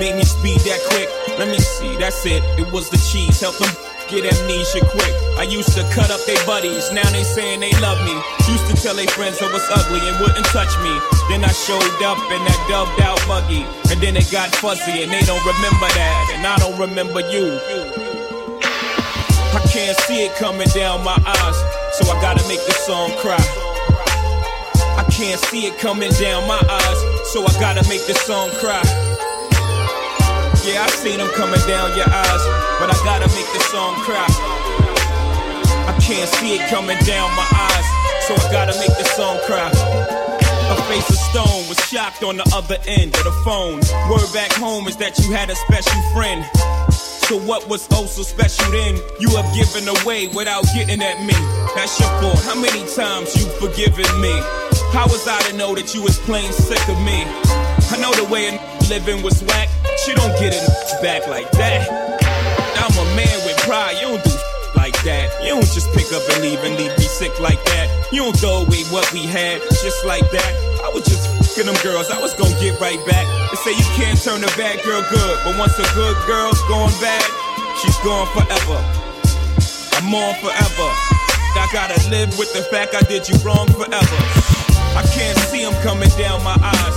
Made 0.00 0.16
me 0.16 0.24
speed 0.24 0.64
that 0.64 0.80
quick. 0.88 1.12
Let 1.36 1.52
me 1.52 1.60
see, 1.60 1.92
that's 2.00 2.24
it. 2.24 2.40
It 2.56 2.72
was 2.72 2.88
the 2.88 2.96
cheese, 3.12 3.36
help 3.36 3.60
them 3.60 3.68
get 4.08 4.24
amnesia 4.24 4.80
quick. 4.80 5.12
I 5.36 5.44
used 5.44 5.76
to 5.76 5.84
cut 5.92 6.08
up 6.08 6.24
their 6.24 6.40
buddies, 6.48 6.88
now 6.90 7.04
they 7.12 7.22
saying 7.22 7.60
they 7.60 7.76
love 7.84 8.00
me. 8.08 8.16
Used 8.48 8.64
to 8.72 8.74
tell 8.80 8.96
their 8.96 9.12
friends 9.12 9.44
I 9.44 9.52
was 9.52 9.60
ugly 9.68 10.00
and 10.08 10.16
wouldn't 10.16 10.48
touch 10.56 10.72
me. 10.80 10.96
Then 11.28 11.44
I 11.44 11.52
showed 11.52 11.84
up 12.00 12.16
in 12.32 12.40
that 12.48 12.60
dubbed 12.64 12.96
out 13.04 13.20
buggy, 13.28 13.68
and 13.92 14.00
then 14.00 14.16
it 14.16 14.24
got 14.32 14.48
fuzzy, 14.56 15.04
and 15.04 15.12
they 15.12 15.20
don't 15.28 15.44
remember 15.44 15.88
that, 15.92 16.32
and 16.32 16.48
I 16.48 16.56
don't 16.56 16.80
remember 16.80 17.20
you. 17.28 17.60
I 19.52 19.60
can't 19.68 20.00
see 20.08 20.24
it 20.24 20.32
coming 20.40 20.68
down 20.72 21.04
my 21.04 21.20
eyes, 21.28 21.58
so 22.00 22.08
I 22.08 22.16
gotta 22.24 22.40
make 22.48 22.64
the 22.64 22.72
song 22.88 23.12
cry. 23.20 23.44
I 24.96 25.04
can't 25.12 25.40
see 25.52 25.68
it 25.68 25.76
coming 25.76 26.12
down 26.16 26.48
my 26.48 26.56
eyes, 26.56 27.00
so 27.36 27.44
I 27.44 27.52
gotta 27.60 27.86
make 27.86 28.06
the 28.08 28.14
song 28.14 28.48
cry. 28.64 29.09
Yeah, 30.62 30.84
I 30.84 30.90
seen 30.90 31.18
them 31.18 31.28
coming 31.32 31.60
down 31.66 31.96
your 31.96 32.04
eyes, 32.04 32.42
but 32.78 32.92
I 32.92 32.96
gotta 33.02 33.28
make 33.32 33.48
the 33.56 33.60
song 33.72 33.94
cry. 34.04 34.28
I 35.88 35.96
can't 36.00 36.28
see 36.36 36.56
it 36.56 36.68
coming 36.68 36.98
down 37.08 37.32
my 37.34 37.48
eyes, 37.48 37.86
so 38.28 38.34
I 38.36 38.52
gotta 38.52 38.78
make 38.78 38.92
the 38.98 39.08
song 39.16 39.40
cry. 39.46 39.70
A 40.70 40.76
face 40.84 41.08
of 41.08 41.16
stone 41.16 41.66
was 41.66 41.80
shocked 41.88 42.22
on 42.22 42.36
the 42.36 42.44
other 42.54 42.76
end 42.86 43.16
of 43.16 43.24
the 43.24 43.32
phone. 43.42 43.80
Word 44.12 44.28
back 44.34 44.52
home 44.52 44.86
is 44.86 44.96
that 44.98 45.18
you 45.18 45.32
had 45.32 45.48
a 45.48 45.56
special 45.56 46.00
friend. 46.12 46.44
So 46.92 47.38
what 47.40 47.66
was 47.68 47.88
oh 47.92 48.04
so 48.04 48.22
special 48.22 48.70
then? 48.70 49.00
You 49.18 49.30
have 49.40 49.48
given 49.54 49.88
away 49.88 50.28
without 50.28 50.64
getting 50.74 51.00
at 51.00 51.24
me. 51.24 51.34
That's 51.74 51.98
your 51.98 52.10
fault. 52.20 52.38
How 52.44 52.60
many 52.60 52.84
times 52.94 53.34
you've 53.34 53.54
forgiven 53.56 54.06
me? 54.20 54.34
How 54.92 55.06
was 55.08 55.26
I 55.26 55.40
to 55.48 55.56
know 55.56 55.74
that 55.74 55.94
you 55.94 56.02
was 56.02 56.18
plain 56.18 56.52
sick 56.52 56.86
of 56.88 57.00
me? 57.00 57.24
I 57.90 57.96
know 57.96 58.12
the 58.12 58.28
way 58.30 58.48
a 58.48 58.60
living 58.90 59.22
was 59.22 59.42
whack. 59.44 59.68
She 60.04 60.14
don't 60.14 60.32
get 60.40 60.56
it 60.56 60.64
back 61.02 61.28
like 61.28 61.50
that. 61.52 61.84
I'm 62.80 62.96
a 62.96 63.06
man 63.16 63.36
with 63.44 63.56
pride. 63.68 64.00
You 64.00 64.16
don't 64.16 64.24
do 64.24 64.32
like 64.74 64.96
that. 65.04 65.28
You 65.44 65.60
don't 65.60 65.68
just 65.68 65.92
pick 65.92 66.08
up 66.12 66.24
and 66.32 66.40
leave 66.40 66.62
and 66.64 66.76
leave 66.76 66.96
me 66.96 67.04
sick 67.04 67.38
like 67.40 67.62
that. 67.68 68.08
You 68.12 68.24
don't 68.24 68.36
throw 68.36 68.64
away 68.64 68.84
what 68.88 69.04
we 69.12 69.28
had 69.28 69.60
just 69.84 70.04
like 70.06 70.24
that. 70.32 70.52
I 70.80 70.88
was 70.88 71.04
just 71.04 71.28
fucking 71.36 71.68
them 71.68 71.76
girls. 71.84 72.08
I 72.10 72.16
was 72.16 72.32
gonna 72.32 72.56
get 72.60 72.80
right 72.80 73.00
back. 73.04 73.28
They 73.52 73.56
say 73.60 73.72
you 73.76 73.88
can't 74.00 74.16
turn 74.16 74.40
a 74.40 74.52
bad 74.56 74.80
girl 74.84 75.04
good, 75.10 75.36
but 75.44 75.58
once 75.60 75.76
a 75.76 75.86
good 75.92 76.16
girl's 76.24 76.60
gone 76.64 76.92
bad, 77.00 77.28
she's 77.76 77.98
gone 78.00 78.24
forever. 78.32 78.80
I'm 80.00 80.08
on 80.14 80.32
forever. 80.40 80.88
I 81.60 81.68
gotta 81.72 82.00
live 82.08 82.32
with 82.38 82.52
the 82.54 82.62
fact 82.72 82.94
I 82.94 83.02
did 83.04 83.28
you 83.28 83.36
wrong 83.44 83.68
forever. 83.68 84.18
I 84.96 85.04
can't 85.12 85.36
see 85.52 85.62
them 85.62 85.74
coming 85.82 86.08
down 86.16 86.42
my 86.42 86.56
eyes, 86.56 86.96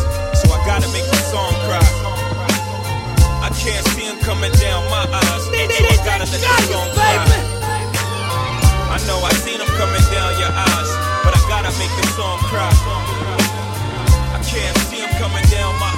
coming 4.24 4.52
down 4.54 4.84
my 4.90 5.04
eyes, 5.04 5.44
so 5.44 5.52
I 5.52 6.00
gotta 6.08 6.24
let 6.24 6.40
the 6.40 6.64
song 6.72 6.90
cry. 6.96 7.28
I 8.96 8.98
know 9.08 9.20
I 9.20 9.34
seen 9.44 9.60
them 9.60 9.68
coming 9.76 10.06
down 10.16 10.40
your 10.40 10.52
eyes, 10.52 10.90
but 11.24 11.36
I 11.36 11.40
gotta 11.52 11.72
make 11.78 11.92
the 12.00 12.08
song 12.16 12.40
cry. 12.48 12.72
I 14.32 14.40
can't 14.48 14.78
see 14.88 15.02
them 15.02 15.12
coming 15.20 15.44
down 15.52 15.76
my 15.80 15.93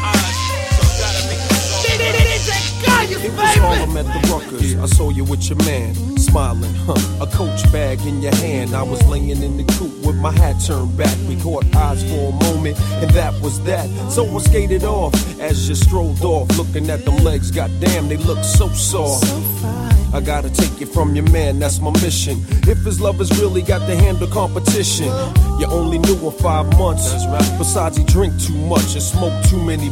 cry. 2.83 3.05
It 3.09 3.31
was 3.31 3.55
Harlem 3.57 3.97
at 3.97 4.05
the 4.05 4.27
Ruckers. 4.27 4.81
I 4.81 4.85
saw 4.87 5.09
you 5.09 5.23
with 5.23 5.49
your 5.49 5.57
man, 5.65 5.95
smiling, 6.17 6.73
huh? 6.85 7.25
A 7.25 7.27
coach 7.27 7.63
bag 7.71 8.01
in 8.05 8.21
your 8.21 8.35
hand. 8.35 8.75
I 8.75 8.83
was 8.83 9.05
laying 9.07 9.29
in 9.29 9.57
the 9.57 9.63
coupe 9.73 10.05
with 10.05 10.15
my 10.15 10.31
hat 10.31 10.55
turned 10.65 10.97
back. 10.97 11.15
We 11.27 11.39
caught 11.41 11.65
eyes 11.75 12.03
for 12.03 12.29
a 12.29 12.43
moment, 12.45 12.79
and 13.01 13.09
that 13.11 13.33
was 13.41 13.61
that. 13.63 13.87
So 14.11 14.25
I 14.25 14.39
skated 14.39 14.83
off 14.83 15.13
as 15.39 15.67
you 15.69 15.75
strolled 15.75 16.23
off, 16.23 16.57
looking 16.57 16.89
at 16.89 17.05
them 17.05 17.17
legs. 17.17 17.51
Goddamn, 17.51 18.09
they 18.09 18.17
look 18.17 18.43
so 18.43 18.67
soft. 18.69 19.25
I 20.13 20.21
gotta 20.21 20.49
take 20.49 20.81
it 20.81 20.87
from 20.87 21.13
your 21.13 21.29
man, 21.29 21.59
that's 21.59 21.79
my 21.79 21.91
mission. 22.01 22.37
If 22.67 22.85
his 22.85 23.01
love 23.01 23.17
has 23.17 23.29
really 23.39 23.61
got 23.61 23.79
to 23.79 23.95
handle 23.95 24.27
competition, 24.27 25.07
you 25.59 25.67
only 25.67 25.97
knew 25.97 26.15
him 26.15 26.31
five 26.39 26.65
months. 26.77 27.11
Besides, 27.57 27.97
he 27.97 28.03
drink 28.05 28.39
too 28.41 28.55
much 28.55 28.93
and 28.93 29.03
smoke 29.03 29.43
too 29.45 29.61
many. 29.61 29.91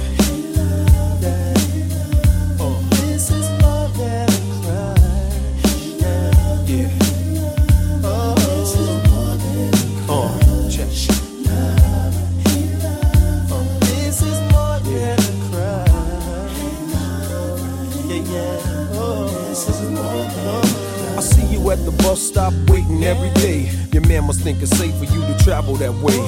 At 21.71 21.85
the 21.85 21.91
bus 22.03 22.21
stop 22.21 22.53
waiting 22.67 23.01
every 23.03 23.29
day. 23.41 23.71
Your 23.93 24.05
man 24.05 24.25
must 24.25 24.41
think 24.41 24.61
it's 24.61 24.77
safe 24.77 24.93
for 24.97 25.05
you 25.05 25.21
to 25.21 25.37
travel 25.41 25.75
that 25.75 25.93
way. 25.93 26.19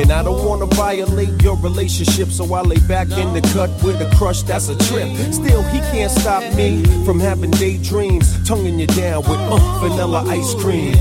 And 0.00 0.10
I 0.10 0.24
don't 0.24 0.44
wanna 0.44 0.66
violate 0.66 1.40
your 1.40 1.56
relationship, 1.58 2.28
so 2.28 2.52
I 2.52 2.62
lay 2.62 2.80
back 2.88 3.08
in 3.12 3.32
the 3.32 3.40
cut 3.54 3.70
with 3.82 4.00
a 4.00 4.10
crush 4.16 4.42
that's 4.42 4.68
a 4.68 4.76
trip. 4.88 5.08
Still, 5.32 5.62
he 5.62 5.78
can't 5.92 6.10
stop 6.10 6.42
me 6.54 6.84
from 7.04 7.20
having 7.20 7.52
daydreams, 7.52 8.26
tonguing 8.46 8.78
you 8.78 8.88
down 8.88 9.22
with 9.22 9.38
uh, 9.38 9.78
vanilla 9.78 10.24
ice 10.26 10.54
cream. 10.54 10.94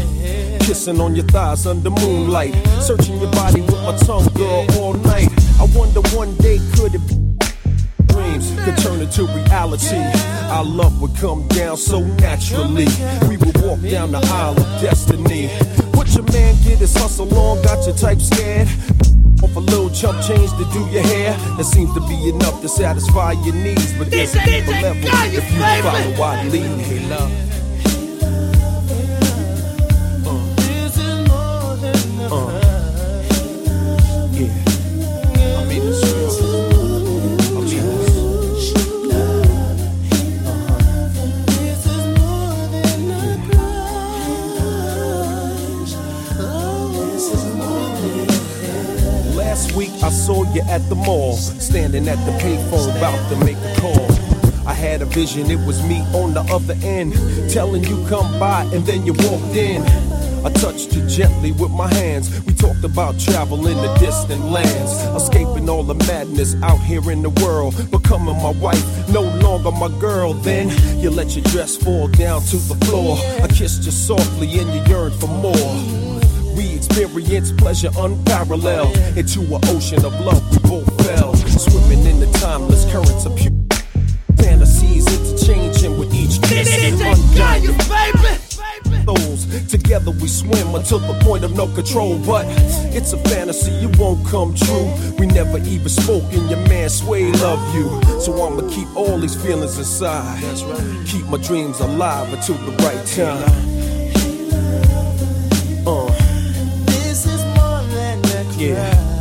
Kissing 0.60 1.02
on 1.02 1.16
your 1.16 1.26
thighs 1.26 1.66
under 1.66 1.90
moonlight, 1.90 2.54
searching 2.82 3.18
your 3.18 3.32
body 3.32 3.62
with 3.62 3.82
my 3.82 3.98
tongue, 3.98 4.28
girl, 4.36 4.66
all 4.78 4.94
night. 4.94 5.30
I 5.60 5.66
wonder 5.76 6.02
one 6.16 6.36
day 6.36 6.60
could 6.76 6.94
it 6.94 7.08
be 7.08 7.27
dreams 8.28 8.52
could 8.64 8.78
turn 8.78 9.02
into 9.02 9.26
reality. 9.26 10.02
Our 10.50 10.64
love 10.64 11.02
would 11.02 11.16
come 11.16 11.48
down 11.48 11.78
so 11.78 12.02
naturally. 12.02 12.88
We 13.28 13.38
would 13.38 13.58
walk 13.62 13.82
down 13.82 14.12
the 14.12 14.20
aisle 14.20 14.60
of 14.60 14.82
destiny. 14.82 15.48
What 15.96 16.14
your 16.14 16.24
man 16.32 16.56
get 16.64 16.80
his 16.80 16.96
hustle 16.96 17.34
on, 17.38 17.62
got 17.64 17.86
your 17.86 17.96
type 17.96 18.20
scared. 18.20 18.68
Off 19.44 19.56
a 19.56 19.60
little 19.60 19.90
chump 19.90 20.22
change 20.26 20.50
to 20.52 20.66
do 20.74 20.80
your 20.90 21.04
hair. 21.04 21.34
That 21.58 21.66
seems 21.66 21.94
to 21.94 22.02
be 22.08 22.30
enough 22.30 22.62
to 22.62 22.70
satisfy 22.70 23.34
your 23.34 23.56
needs. 23.56 23.94
But 23.98 24.10
there's 24.10 24.36
a 24.36 24.44
deeper 24.44 24.72
level 24.72 25.04
if 25.04 25.52
you 25.52 25.60
follow 25.84 26.24
our 26.24 26.44
lead. 26.46 26.82
Hey, 26.82 27.08
love. 27.08 27.57
I 50.08 50.10
saw 50.10 50.50
you 50.54 50.62
at 50.62 50.88
the 50.88 50.96
mall, 50.96 51.36
standing 51.36 52.08
at 52.08 52.16
the 52.26 52.32
payphone 52.40 52.96
about 52.96 53.20
to 53.30 53.36
make 53.44 53.58
a 53.58 53.76
call. 53.82 54.66
I 54.66 54.72
had 54.72 55.02
a 55.02 55.06
vision, 55.06 55.52
it 55.52 55.60
was 55.68 55.84
me 55.84 56.00
on 56.16 56.34
the 56.34 56.44
other 56.50 56.76
end, 56.82 57.12
telling 57.52 57.84
you 57.84 58.06
come 58.08 58.40
by, 58.40 58.64
and 58.74 58.86
then 58.86 59.06
you 59.06 59.12
walked 59.12 59.58
in. 59.58 59.82
I 60.46 60.50
touched 60.54 60.96
you 60.96 61.06
gently 61.10 61.52
with 61.52 61.72
my 61.72 61.94
hands. 61.94 62.42
We 62.46 62.54
talked 62.54 62.86
about 62.86 63.20
traveling 63.20 63.76
to 63.76 64.00
distant 64.00 64.46
lands, 64.46 64.94
escaping 65.22 65.68
all 65.70 65.84
the 65.84 65.96
madness 66.06 66.56
out 66.64 66.80
here 66.80 67.12
in 67.12 67.22
the 67.22 67.32
world. 67.44 67.76
Becoming 67.92 68.38
my 68.42 68.52
wife, 68.62 69.10
no 69.10 69.24
longer 69.44 69.72
my 69.72 69.90
girl. 70.00 70.32
Then 70.36 70.70
you 71.02 71.10
let 71.10 71.36
your 71.36 71.44
dress 71.52 71.76
fall 71.76 72.08
down 72.08 72.44
to 72.44 72.56
the 72.56 72.76
floor. 72.86 73.18
I 73.44 73.48
kissed 73.50 73.84
you 73.84 73.92
softly 73.92 74.58
and 74.58 74.74
you 74.74 74.82
yearned 74.86 75.16
for 75.16 75.28
more. 75.28 76.07
We 76.98 77.04
experienced 77.04 77.58
pleasure 77.58 77.92
unparalleled 77.96 78.98
into 79.16 79.42
an 79.42 79.62
ocean 79.66 80.04
of 80.04 80.20
love. 80.20 80.42
We 80.52 80.58
both 80.68 81.06
fell, 81.06 81.36
swimming 81.36 82.04
in 82.08 82.20
the 82.20 82.26
timeless 82.40 82.92
currents 82.92 83.24
of 83.24 83.36
pure 83.36 83.54
fantasies, 84.36 85.06
interchanging 85.06 86.00
with 86.00 86.12
each 86.12 86.42
kiss. 86.42 86.68
Undying. 87.00 87.78
Together 89.70 90.10
we 90.10 90.28
swim 90.28 90.74
until 90.74 90.98
the 90.98 91.14
point 91.24 91.44
of 91.44 91.56
no 91.56 91.68
control. 91.76 92.18
But 92.26 92.46
it's 92.96 93.14
a 93.14 93.18
fantasy, 93.30 93.74
it 93.74 93.96
won't 94.00 94.26
come 94.26 94.56
true. 94.56 94.92
We 95.20 95.28
never 95.28 95.60
even 95.60 95.90
spoke, 95.90 96.24
and 96.34 96.50
your 96.50 96.66
man 96.68 96.90
Sway 96.90 97.32
love 97.34 97.76
you. 97.76 98.02
So 98.20 98.34
I'ma 98.44 98.68
keep 98.72 98.88
all 98.96 99.20
these 99.20 99.36
feelings 99.36 99.78
inside. 99.78 100.42
Keep 101.06 101.26
my 101.26 101.38
dreams 101.38 101.80
alive 101.80 102.34
until 102.34 102.56
the 102.56 102.72
right 102.84 103.06
time. 103.06 103.77
Yeah. 108.58 109.17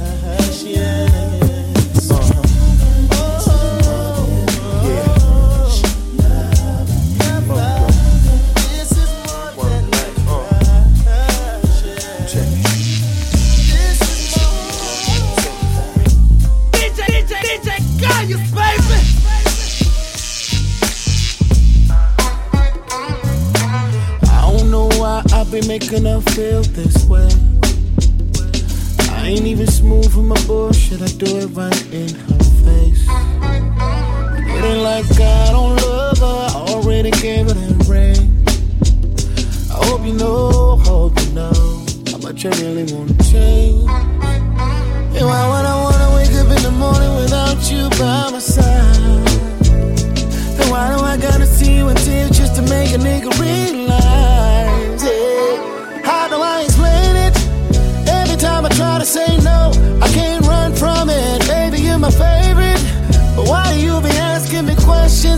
It 31.58 31.90
in 31.90 32.14
her 32.14 32.35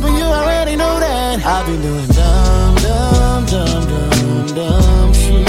questions 0.09 0.15
when 0.15 0.17
you 0.17 0.25
already 0.25 0.77
know 0.77 1.01
that? 1.01 1.45
I've 1.45 1.67
been 1.67 1.81
doing 1.83 2.07
dumb, 2.09 2.75
dumb, 2.77 3.47
dumb, 3.47 3.87
dumb, 3.89 4.47
dumb 4.55 5.13
shit. 5.13 5.49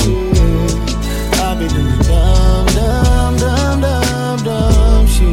I've 1.40 1.60
been 1.60 1.70
doing 1.70 2.00
dumb, 2.00 2.66
dumb, 2.68 3.38
dumb, 3.38 3.82
dumb, 3.82 4.44
dumb 4.44 5.08
shit. 5.08 5.30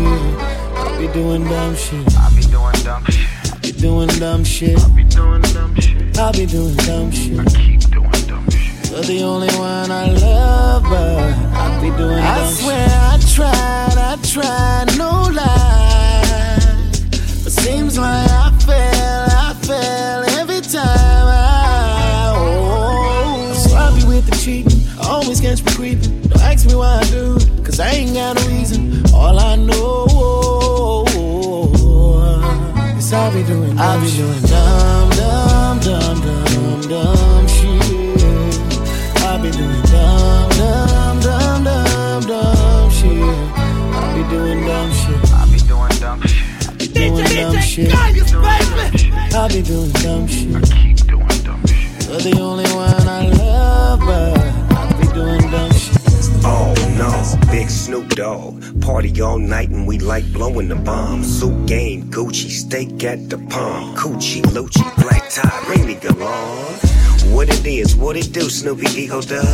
I'll 0.76 0.98
be 0.98 1.08
doing 1.12 1.44
dumb 1.44 1.76
shit. 1.76 2.16
I'll 2.16 2.34
be 2.34 2.42
doing 2.42 2.74
dumb 2.84 3.04
shit. 3.06 3.36
I'll 3.46 3.60
be 3.62 3.72
doing 3.72 4.08
dumb 4.18 4.44
shit. 4.44 4.78
I'll 4.78 4.94
be 4.94 5.04
doing 5.04 5.42
dumb 5.42 5.74
shit. 5.80 6.18
I'll 6.18 6.32
be 6.32 6.46
doing 6.46 6.76
dumb 6.76 7.10
shit. 7.10 7.40
I 7.40 7.44
keep 7.44 7.80
doing 7.90 8.10
dumb 8.26 8.48
shit. 8.50 8.90
You're 8.90 9.02
the 9.02 9.22
only 9.22 9.52
one 9.58 9.90
I 9.90 10.10
love, 10.12 10.82
but 10.84 11.34
I'll 11.54 11.80
be 11.82 11.90
doing 11.96 12.18
I 12.18 12.38
dumb 12.38 12.54
swear 12.54 12.88
I 12.88 13.18
tried, 13.34 13.98
I 13.98 14.16
tried, 14.22 14.96
no 14.96 15.10
lie. 15.34 15.76
But 17.44 17.52
seems 17.52 17.98
like 17.98 18.30
I 18.30 18.55
fail, 18.66 19.26
I 19.30 19.54
fail 19.62 20.38
every 20.40 20.60
time 20.60 21.26
I. 21.26 22.34
Oh, 22.36 23.54
sloppy 23.54 24.04
with 24.06 24.26
the 24.28 24.36
cheating, 24.42 24.80
always 25.00 25.40
catch 25.40 25.62
me 25.64 25.72
creeping. 25.72 26.20
Don't 26.22 26.42
ask 26.42 26.66
me 26.66 26.74
why 26.74 26.98
I 26.98 27.04
do, 27.04 27.38
cause 27.62 27.78
I 27.78 27.90
ain't 27.90 28.14
got 28.14 28.42
a 28.42 28.48
reason. 28.48 29.04
All 29.14 29.38
I 29.38 29.54
know 29.56 31.04
is 32.98 33.12
I'll 33.12 33.32
be 33.32 33.42
doing, 33.44 33.78
I'll 33.78 34.00
be 34.00 34.10
doing 34.16 34.42
dumb, 34.42 35.10
dumb, 35.10 35.80
dumb, 35.80 36.20
dumb, 36.26 36.80
dumb 36.90 37.46
shit. 37.46 38.54
I'll 39.22 39.40
be 39.40 39.50
doing 39.50 39.82
dumb, 39.92 40.50
dumb, 40.60 41.20
dumb, 41.20 41.64
dumb, 41.64 42.22
dumb 42.22 42.90
shit. 42.90 43.45
Doing 47.16 47.52
dumb 47.52 47.60
shit. 47.60 47.94
I'll 49.34 49.48
be 49.48 49.62
doing 49.62 49.90
dumb 49.90 50.26
shit. 50.26 50.54
I 50.54 50.60
keep 50.60 50.96
doing 51.06 51.26
dumb 51.44 51.66
shit. 51.66 52.08
You're 52.08 52.20
the 52.20 52.40
only 52.40 52.64
one 52.72 53.08
I 53.08 53.28
love, 53.28 54.00
but 54.00 54.38
I'll 54.76 55.00
be 55.00 55.06
doing 55.14 55.50
dumb 55.50 55.72
shit. 55.72 55.96
Oh 56.44 56.86
big 57.51 57.70
Snoop 57.70 58.09
Dogg. 58.11 58.80
Party 58.82 59.20
all 59.20 59.38
night 59.38 59.70
and 59.70 59.86
we 59.86 59.99
like 59.99 60.30
blowing 60.32 60.68
the 60.68 60.76
bomb. 60.76 61.24
Suit 61.24 61.66
game, 61.66 62.05
Gucci, 62.11 62.51
steak 62.51 63.03
at 63.05 63.30
the 63.30 63.38
palm. 63.51 63.97
Coochie, 63.97 64.42
Lucci, 64.42 64.84
black 65.03 65.28
tie, 65.30 65.64
bring 65.66 65.86
me 65.86 65.97
along. 66.09 66.76
What 67.34 67.49
it 67.49 67.66
is, 67.66 67.97
what 67.97 68.16
it 68.16 68.32
do, 68.32 68.49
Snoopy 68.49 68.86
Eagle 68.99 69.20
Dub? 69.20 69.44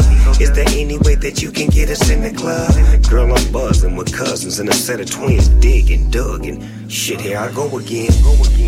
Is 0.40 0.52
there 0.52 0.68
any 0.68 0.98
way 0.98 1.14
that 1.16 1.42
you 1.42 1.50
can 1.50 1.68
get 1.68 1.88
us 1.88 2.10
in 2.10 2.22
the 2.22 2.30
club? 2.30 2.70
Girl, 3.08 3.32
I'm 3.32 3.50
buzzing 3.50 3.96
with 3.96 4.14
cousins 4.14 4.60
and 4.60 4.68
a 4.68 4.74
set 4.74 5.00
of 5.00 5.10
twins 5.10 5.48
digging, 5.48 6.10
dugging. 6.10 6.62
Shit, 6.88 7.20
here 7.20 7.38
I 7.38 7.50
go 7.52 7.66
again. 7.78 8.10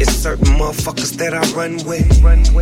It's 0.01 0.11
certain 0.11 0.47
motherfuckers 0.47 1.13
that 1.19 1.35
I 1.35 1.43
run 1.53 1.75
with 1.85 2.09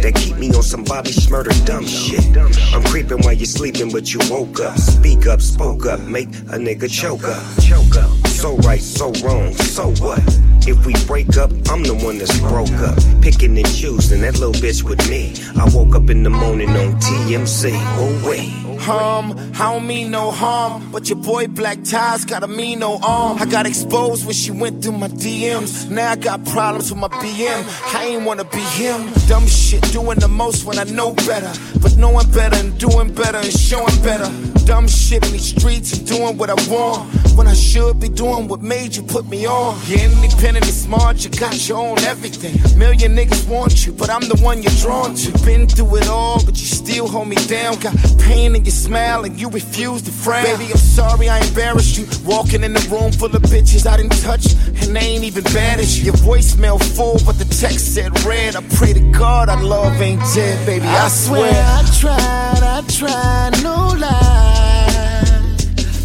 that 0.03 0.15
keep 0.17 0.37
me 0.37 0.49
on 0.49 0.63
some 0.63 0.83
Bobby 0.83 1.11
Shmurda 1.11 1.55
dumb 1.65 1.87
shit. 1.87 2.37
I'm 2.75 2.83
creeping 2.85 3.23
while 3.23 3.33
you're 3.33 3.47
sleeping, 3.47 3.93
but 3.93 4.13
you 4.13 4.21
woke 4.29 4.61
up. 4.61 4.77
Speak 4.77 5.27
up, 5.27 5.41
spoke 5.41 5.87
up, 5.87 6.01
make 6.07 6.29
a 6.29 6.59
nigga 6.59 6.91
choke 6.91 7.25
up. 7.25 7.63
Choke 7.63 7.97
up. 7.97 8.32
So 8.43 8.57
right, 8.57 8.81
so 8.81 9.13
wrong, 9.25 9.53
so 9.55 9.93
what? 10.03 10.19
If 10.67 10.85
we 10.85 10.95
break 11.07 11.37
up, 11.37 11.53
I'm 11.71 11.85
the 11.85 11.95
one 11.95 12.19
that's 12.19 12.41
broke 12.41 12.73
up. 12.73 12.99
Picking 13.23 13.57
and 13.57 13.73
choosing 13.73 14.23
that 14.23 14.37
little 14.37 14.53
bitch 14.53 14.83
with 14.83 15.09
me. 15.09 15.33
I 15.57 15.69
woke 15.73 15.95
up 15.95 16.11
in 16.11 16.25
the 16.25 16.31
morning 16.31 16.71
on 16.71 16.99
TMZ. 16.99 17.71
Oh 17.73 18.29
wait. 18.29 18.63
Um, 18.89 19.39
I 19.55 19.73
don't 19.73 19.87
mean 19.87 20.11
no 20.11 20.33
harm, 20.33 20.91
but 20.91 21.09
your 21.09 21.19
boy 21.19 21.47
Black 21.47 21.85
Ties 21.85 22.25
got 22.25 22.43
a 22.43 22.49
mean 22.49 22.81
no 22.81 22.99
arm. 23.05 23.39
I 23.41 23.47
got 23.47 23.65
exposed 23.65 24.27
when 24.27 24.35
she 24.35 24.51
went 24.51 24.83
through 24.83 24.99
my 24.99 25.07
DMs. 25.07 25.89
Now 25.89 26.11
I 26.11 26.17
got 26.17 26.45
problems 26.47 26.91
with 26.91 26.99
my 26.99 27.07
BM. 27.07 27.95
I 27.95 28.07
ain't 28.07 28.25
wanna 28.25 28.43
be 28.43 28.59
him. 28.59 29.09
Dumb 29.29 29.47
shit, 29.47 29.83
doing 29.93 30.19
the 30.19 30.27
most 30.27 30.65
when 30.65 30.81
I 30.81 30.85
know 30.85 31.13
better. 31.15 31.53
But 31.81 31.97
knowing 31.97 32.29
better 32.33 32.57
and 32.57 32.77
doing 32.77 33.15
better 33.15 33.39
and 33.39 33.53
showing 33.53 34.03
better. 34.03 34.29
Dumb 34.65 34.89
shit 34.89 35.25
in 35.27 35.33
these 35.33 35.55
streets 35.57 35.97
and 35.97 36.07
doing 36.07 36.37
what 36.39 36.51
I 36.51 36.55
want. 36.69 37.09
When 37.37 37.47
I 37.47 37.55
should 37.55 38.01
be 38.01 38.09
doing 38.09 38.32
what 38.41 38.63
made 38.63 38.97
you 38.97 39.03
put 39.03 39.27
me 39.29 39.47
on. 39.47 39.79
You're 39.87 40.01
independent 40.01 40.65
smart, 40.65 41.23
you 41.25 41.31
got 41.31 41.69
your 41.69 41.79
own 41.79 41.99
everything. 42.01 42.57
Million 42.79 43.15
niggas 43.15 43.47
want 43.49 43.87
you, 43.87 43.93
but 43.93 44.09
I'm 44.09 44.23
the 44.23 44.39
one 44.43 44.63
you're 44.63 44.79
drawn 44.81 45.15
to. 45.15 45.33
Been 45.45 45.67
through 45.67 45.97
it 45.97 46.09
all, 46.09 46.43
but 46.45 46.59
you 46.59 46.67
still 46.67 47.09
hold 47.09 47.29
me 47.29 47.37
down. 47.47 47.79
Got 47.81 47.95
pain 48.19 48.57
in 48.57 48.65
your 48.65 48.73
smile 48.73 49.25
and 49.25 49.39
you 49.39 49.49
refuse 49.51 50.03
to 50.03 50.11
frown. 50.11 50.45
Baby, 50.45 50.73
I'm 50.73 50.79
sorry 50.79 51.29
I 51.29 51.39
embarrassed 51.41 51.99
you. 51.99 52.07
Walking 52.25 52.65
in 52.65 52.73
the 52.73 52.81
room 52.91 53.13
full 53.13 53.35
of 53.35 53.43
bitches 53.43 53.87
I 53.87 53.97
didn't 53.99 54.19
touch, 54.23 54.47
and 54.81 54.97
they 54.97 55.01
ain't 55.01 55.25
even 55.25 55.45
bad 55.45 55.79
as 55.79 55.99
you. 55.99 56.07
Your 56.07 56.15
voicemail 56.15 56.83
full, 56.97 57.19
but 57.27 57.39
the 57.39 57.45
text 57.45 57.95
said 57.95 58.11
red. 58.25 58.57
I 58.57 58.63
pray 58.77 58.93
to 58.95 59.01
God 59.13 59.49
our 59.49 59.63
love 59.63 60.01
ain't 60.01 60.23
dead, 60.35 60.65
baby. 60.67 60.87
I, 60.87 61.09
swear. 61.09 61.53
I 61.53 61.83
tried, 62.01 62.63
I 62.63 62.83
tried, 62.89 63.63
no 63.63 63.77
lie. 63.99 64.53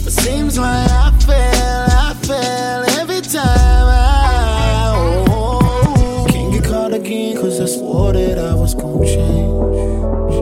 But 0.04 0.14
seems 0.14 0.58
like 0.58 0.90
I 0.90 1.12
fail, 1.26 1.97
fell 2.28 2.84
every 3.00 3.22
time 3.22 3.88
I. 3.88 4.94
Oh, 5.30 6.26
can't 6.30 6.52
get 6.52 6.64
caught 6.66 6.94
again, 6.94 7.38
cause 7.38 7.62
I 7.62 7.66
swore 7.66 8.12
that 8.12 8.38
I 8.38 8.54
was 8.54 8.76
gonna 8.76 9.06
change. 9.06 10.36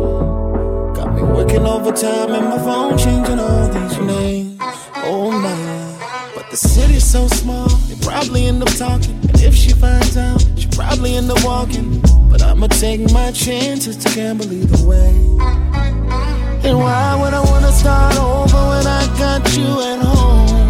Got 0.98 1.14
me 1.14 1.22
working 1.22 1.66
overtime 1.66 2.32
and 2.34 2.46
my 2.50 2.58
phone 2.58 2.98
changing 2.98 3.40
all 3.40 3.68
these 3.68 3.98
names. 4.00 4.58
Oh 5.10 5.30
my. 5.30 6.34
But 6.36 6.50
the 6.50 6.58
city's 6.58 7.06
so 7.06 7.28
small, 7.28 7.70
they 7.88 7.96
probably 8.04 8.48
end 8.48 8.64
up 8.64 8.74
talking. 8.76 9.20
And 9.30 9.40
if 9.44 9.54
she 9.54 9.70
finds 9.70 10.18
out, 10.18 10.44
she 10.58 10.68
probably 10.70 11.16
end 11.16 11.30
up 11.30 11.44
walking. 11.46 12.02
But 12.32 12.42
I'ma 12.42 12.68
take 12.68 13.02
my 13.14 13.32
chances 13.32 13.96
to 13.98 14.10
gamble 14.16 14.52
either 14.52 14.84
way. 14.88 15.14
And 16.66 16.80
why 16.80 17.16
would 17.22 17.36
I 17.36 17.44
wanna 17.52 17.72
start 17.72 18.18
over 18.18 18.62
when 18.72 18.88
I 18.88 19.06
got 19.20 19.56
you 19.56 19.70
at 19.92 20.00
home? 20.00 20.65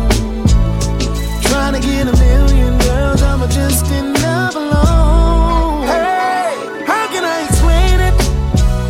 trying 1.72 1.82
to 1.82 1.88
get 1.88 2.08
a 2.08 2.16
million 2.20 2.78
girls, 2.78 3.24
I'm 3.24 3.40
just 3.50 3.92
in 3.92 4.14
love 4.14 4.56
alone. 4.56 5.88
Hey, 5.88 6.54
how 6.86 7.08
can 7.08 7.24
I 7.26 7.42
explain 7.48 8.00
it? 8.08 8.14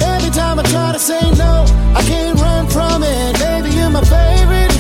Every 0.04 0.30
time 0.30 0.60
I 0.60 0.64
try 0.64 0.92
to 0.92 1.00
say 1.00 1.22
no, 1.38 1.64
I 1.96 2.02
can't 2.04 2.38
run 2.38 2.68
from 2.68 3.02
it. 3.04 3.40
Baby, 3.40 3.70
you're 3.78 3.90
my 3.90 4.02
favorite. 4.02 4.76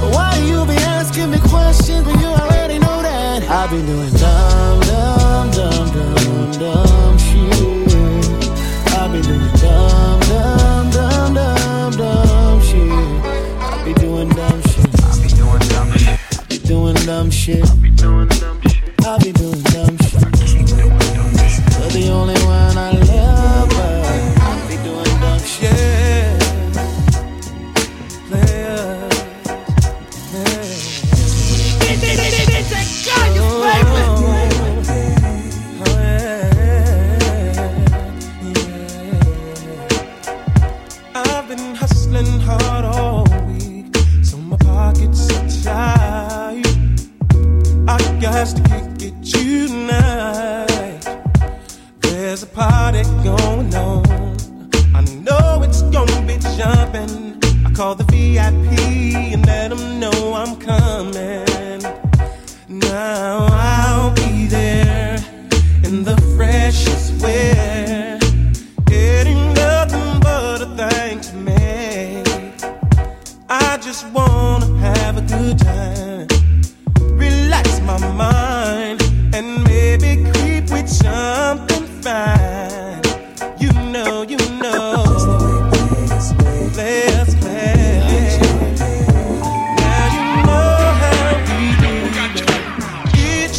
But 0.00 0.10
why 0.14 0.36
you 0.44 0.66
be 0.66 0.76
asking 0.96 1.30
me 1.30 1.38
questions 1.48 2.04
when 2.06 2.20
you 2.20 2.26
already 2.26 2.78
know 2.80 3.00
that? 3.00 3.42
I've 3.44 3.70
been 3.70 3.86
doing 3.86 4.17
I'll 17.50 17.76
be 17.76 17.88
doing 17.88 18.28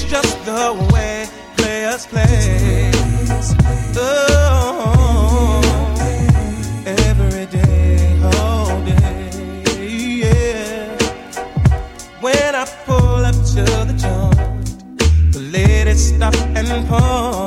just 0.09 0.43
the 0.43 0.73
way 0.91 1.27
players 1.55 2.07
play. 2.07 2.91
Oh, 3.95 5.61
every 6.85 7.45
day, 7.45 8.19
all 8.33 8.81
day. 8.85 9.29
Yeah. 10.21 10.97
When 12.21 12.55
I 12.55 12.65
pull 12.85 13.23
up 13.23 13.35
to 13.53 13.63
the 13.89 13.95
joint, 14.03 15.33
the 15.33 15.95
stop 15.95 16.35
and 16.57 16.87
pause. 16.87 17.38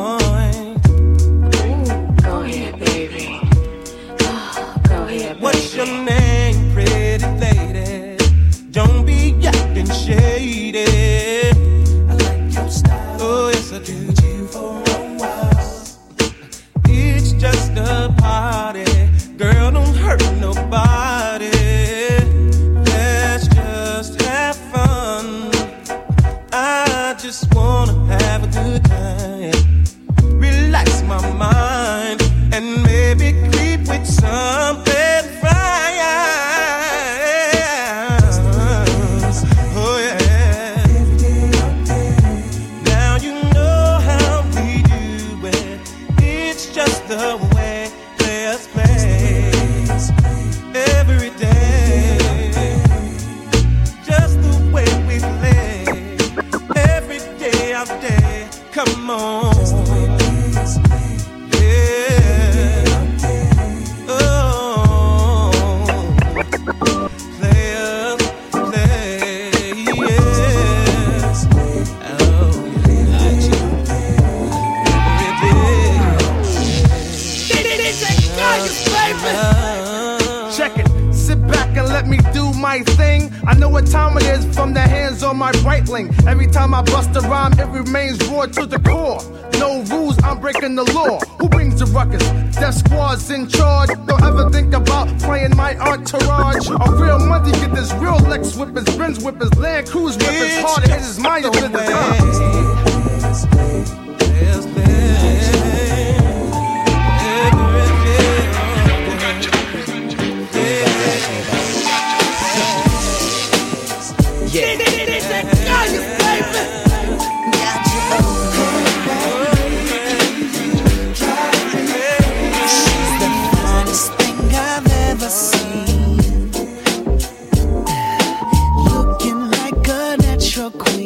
took 130.62 131.01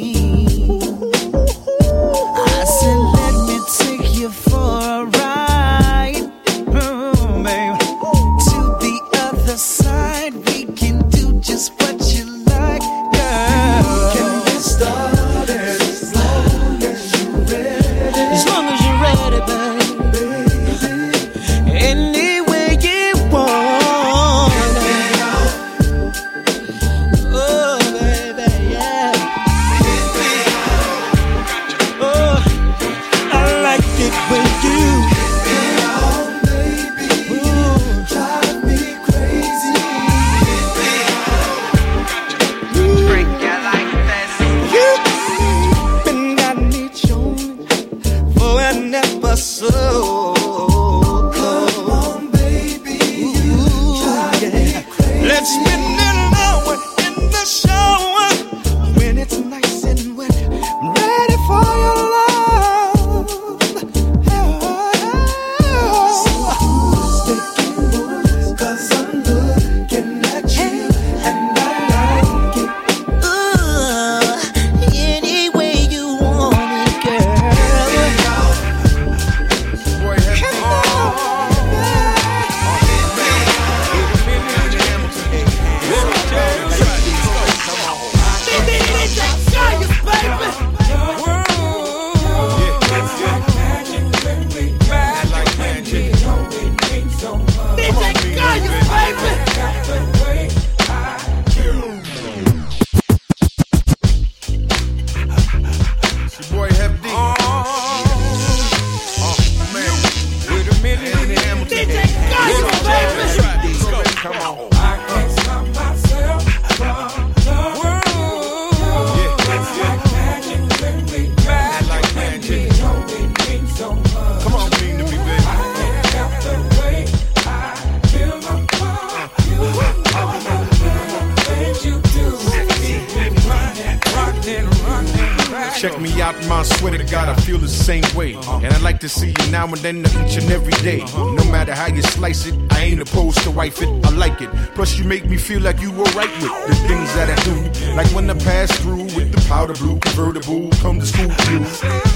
feel 145.46 145.60
like 145.60 145.80
you 145.80 145.92
were 145.92 146.10
right 146.18 146.32
with 146.42 146.66
the 146.66 146.74
things 146.88 147.14
that 147.14 147.30
I 147.30 147.36
do. 147.44 147.94
Like 147.94 148.08
when 148.08 148.28
I 148.28 148.34
pass 148.34 148.76
through 148.80 149.04
with 149.14 149.30
the 149.30 149.40
powder 149.48 149.74
blue 149.74 150.00
convertible, 150.00 150.70
come 150.82 150.98
to 150.98 151.06
school 151.06 151.30
you 151.52 151.64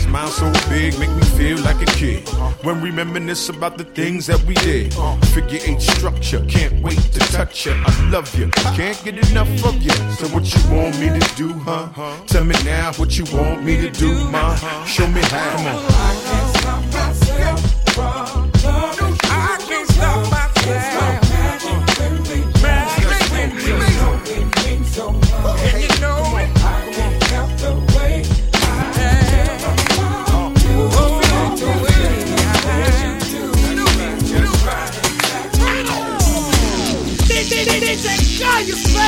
Smile 0.02 0.26
so 0.26 0.50
big, 0.68 0.98
make 0.98 1.10
me 1.10 1.22
feel 1.38 1.58
like 1.60 1.80
a 1.80 1.90
kid. 1.92 2.28
When 2.64 2.80
we 2.80 2.90
reminisce 2.90 3.48
about 3.48 3.78
the 3.78 3.84
things 3.84 4.26
that 4.26 4.42
we 4.42 4.54
did. 4.54 4.92
Figure 5.32 5.60
eight 5.64 5.80
structure, 5.80 6.44
can't 6.46 6.82
wait 6.82 6.98
to 6.98 7.20
touch 7.20 7.66
you. 7.66 7.74
I 7.86 8.10
love 8.10 8.34
you, 8.34 8.50
can't 8.74 9.00
get 9.04 9.16
enough 9.30 9.64
of 9.64 9.80
you. 9.80 9.94
So 10.18 10.26
what 10.34 10.44
you 10.52 10.62
want 10.74 10.98
me 10.98 11.08
to 11.16 11.34
do, 11.36 11.52
huh? 11.52 11.86
Tell 12.26 12.44
me 12.44 12.56
now 12.64 12.92
what 12.94 13.16
you 13.16 13.24
want 13.32 13.62
me 13.62 13.76
to 13.76 13.90
do, 13.90 14.12
ma. 14.24 14.56
Show 14.86 15.06
me 15.06 15.20
how. 15.22 15.56
Come 15.56 15.66
on. 15.66 15.84
I 15.86 16.20
can't 16.26 16.56
stop 16.56 16.82
myself 16.92 17.94
from 17.94 18.49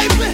life. 0.09 0.32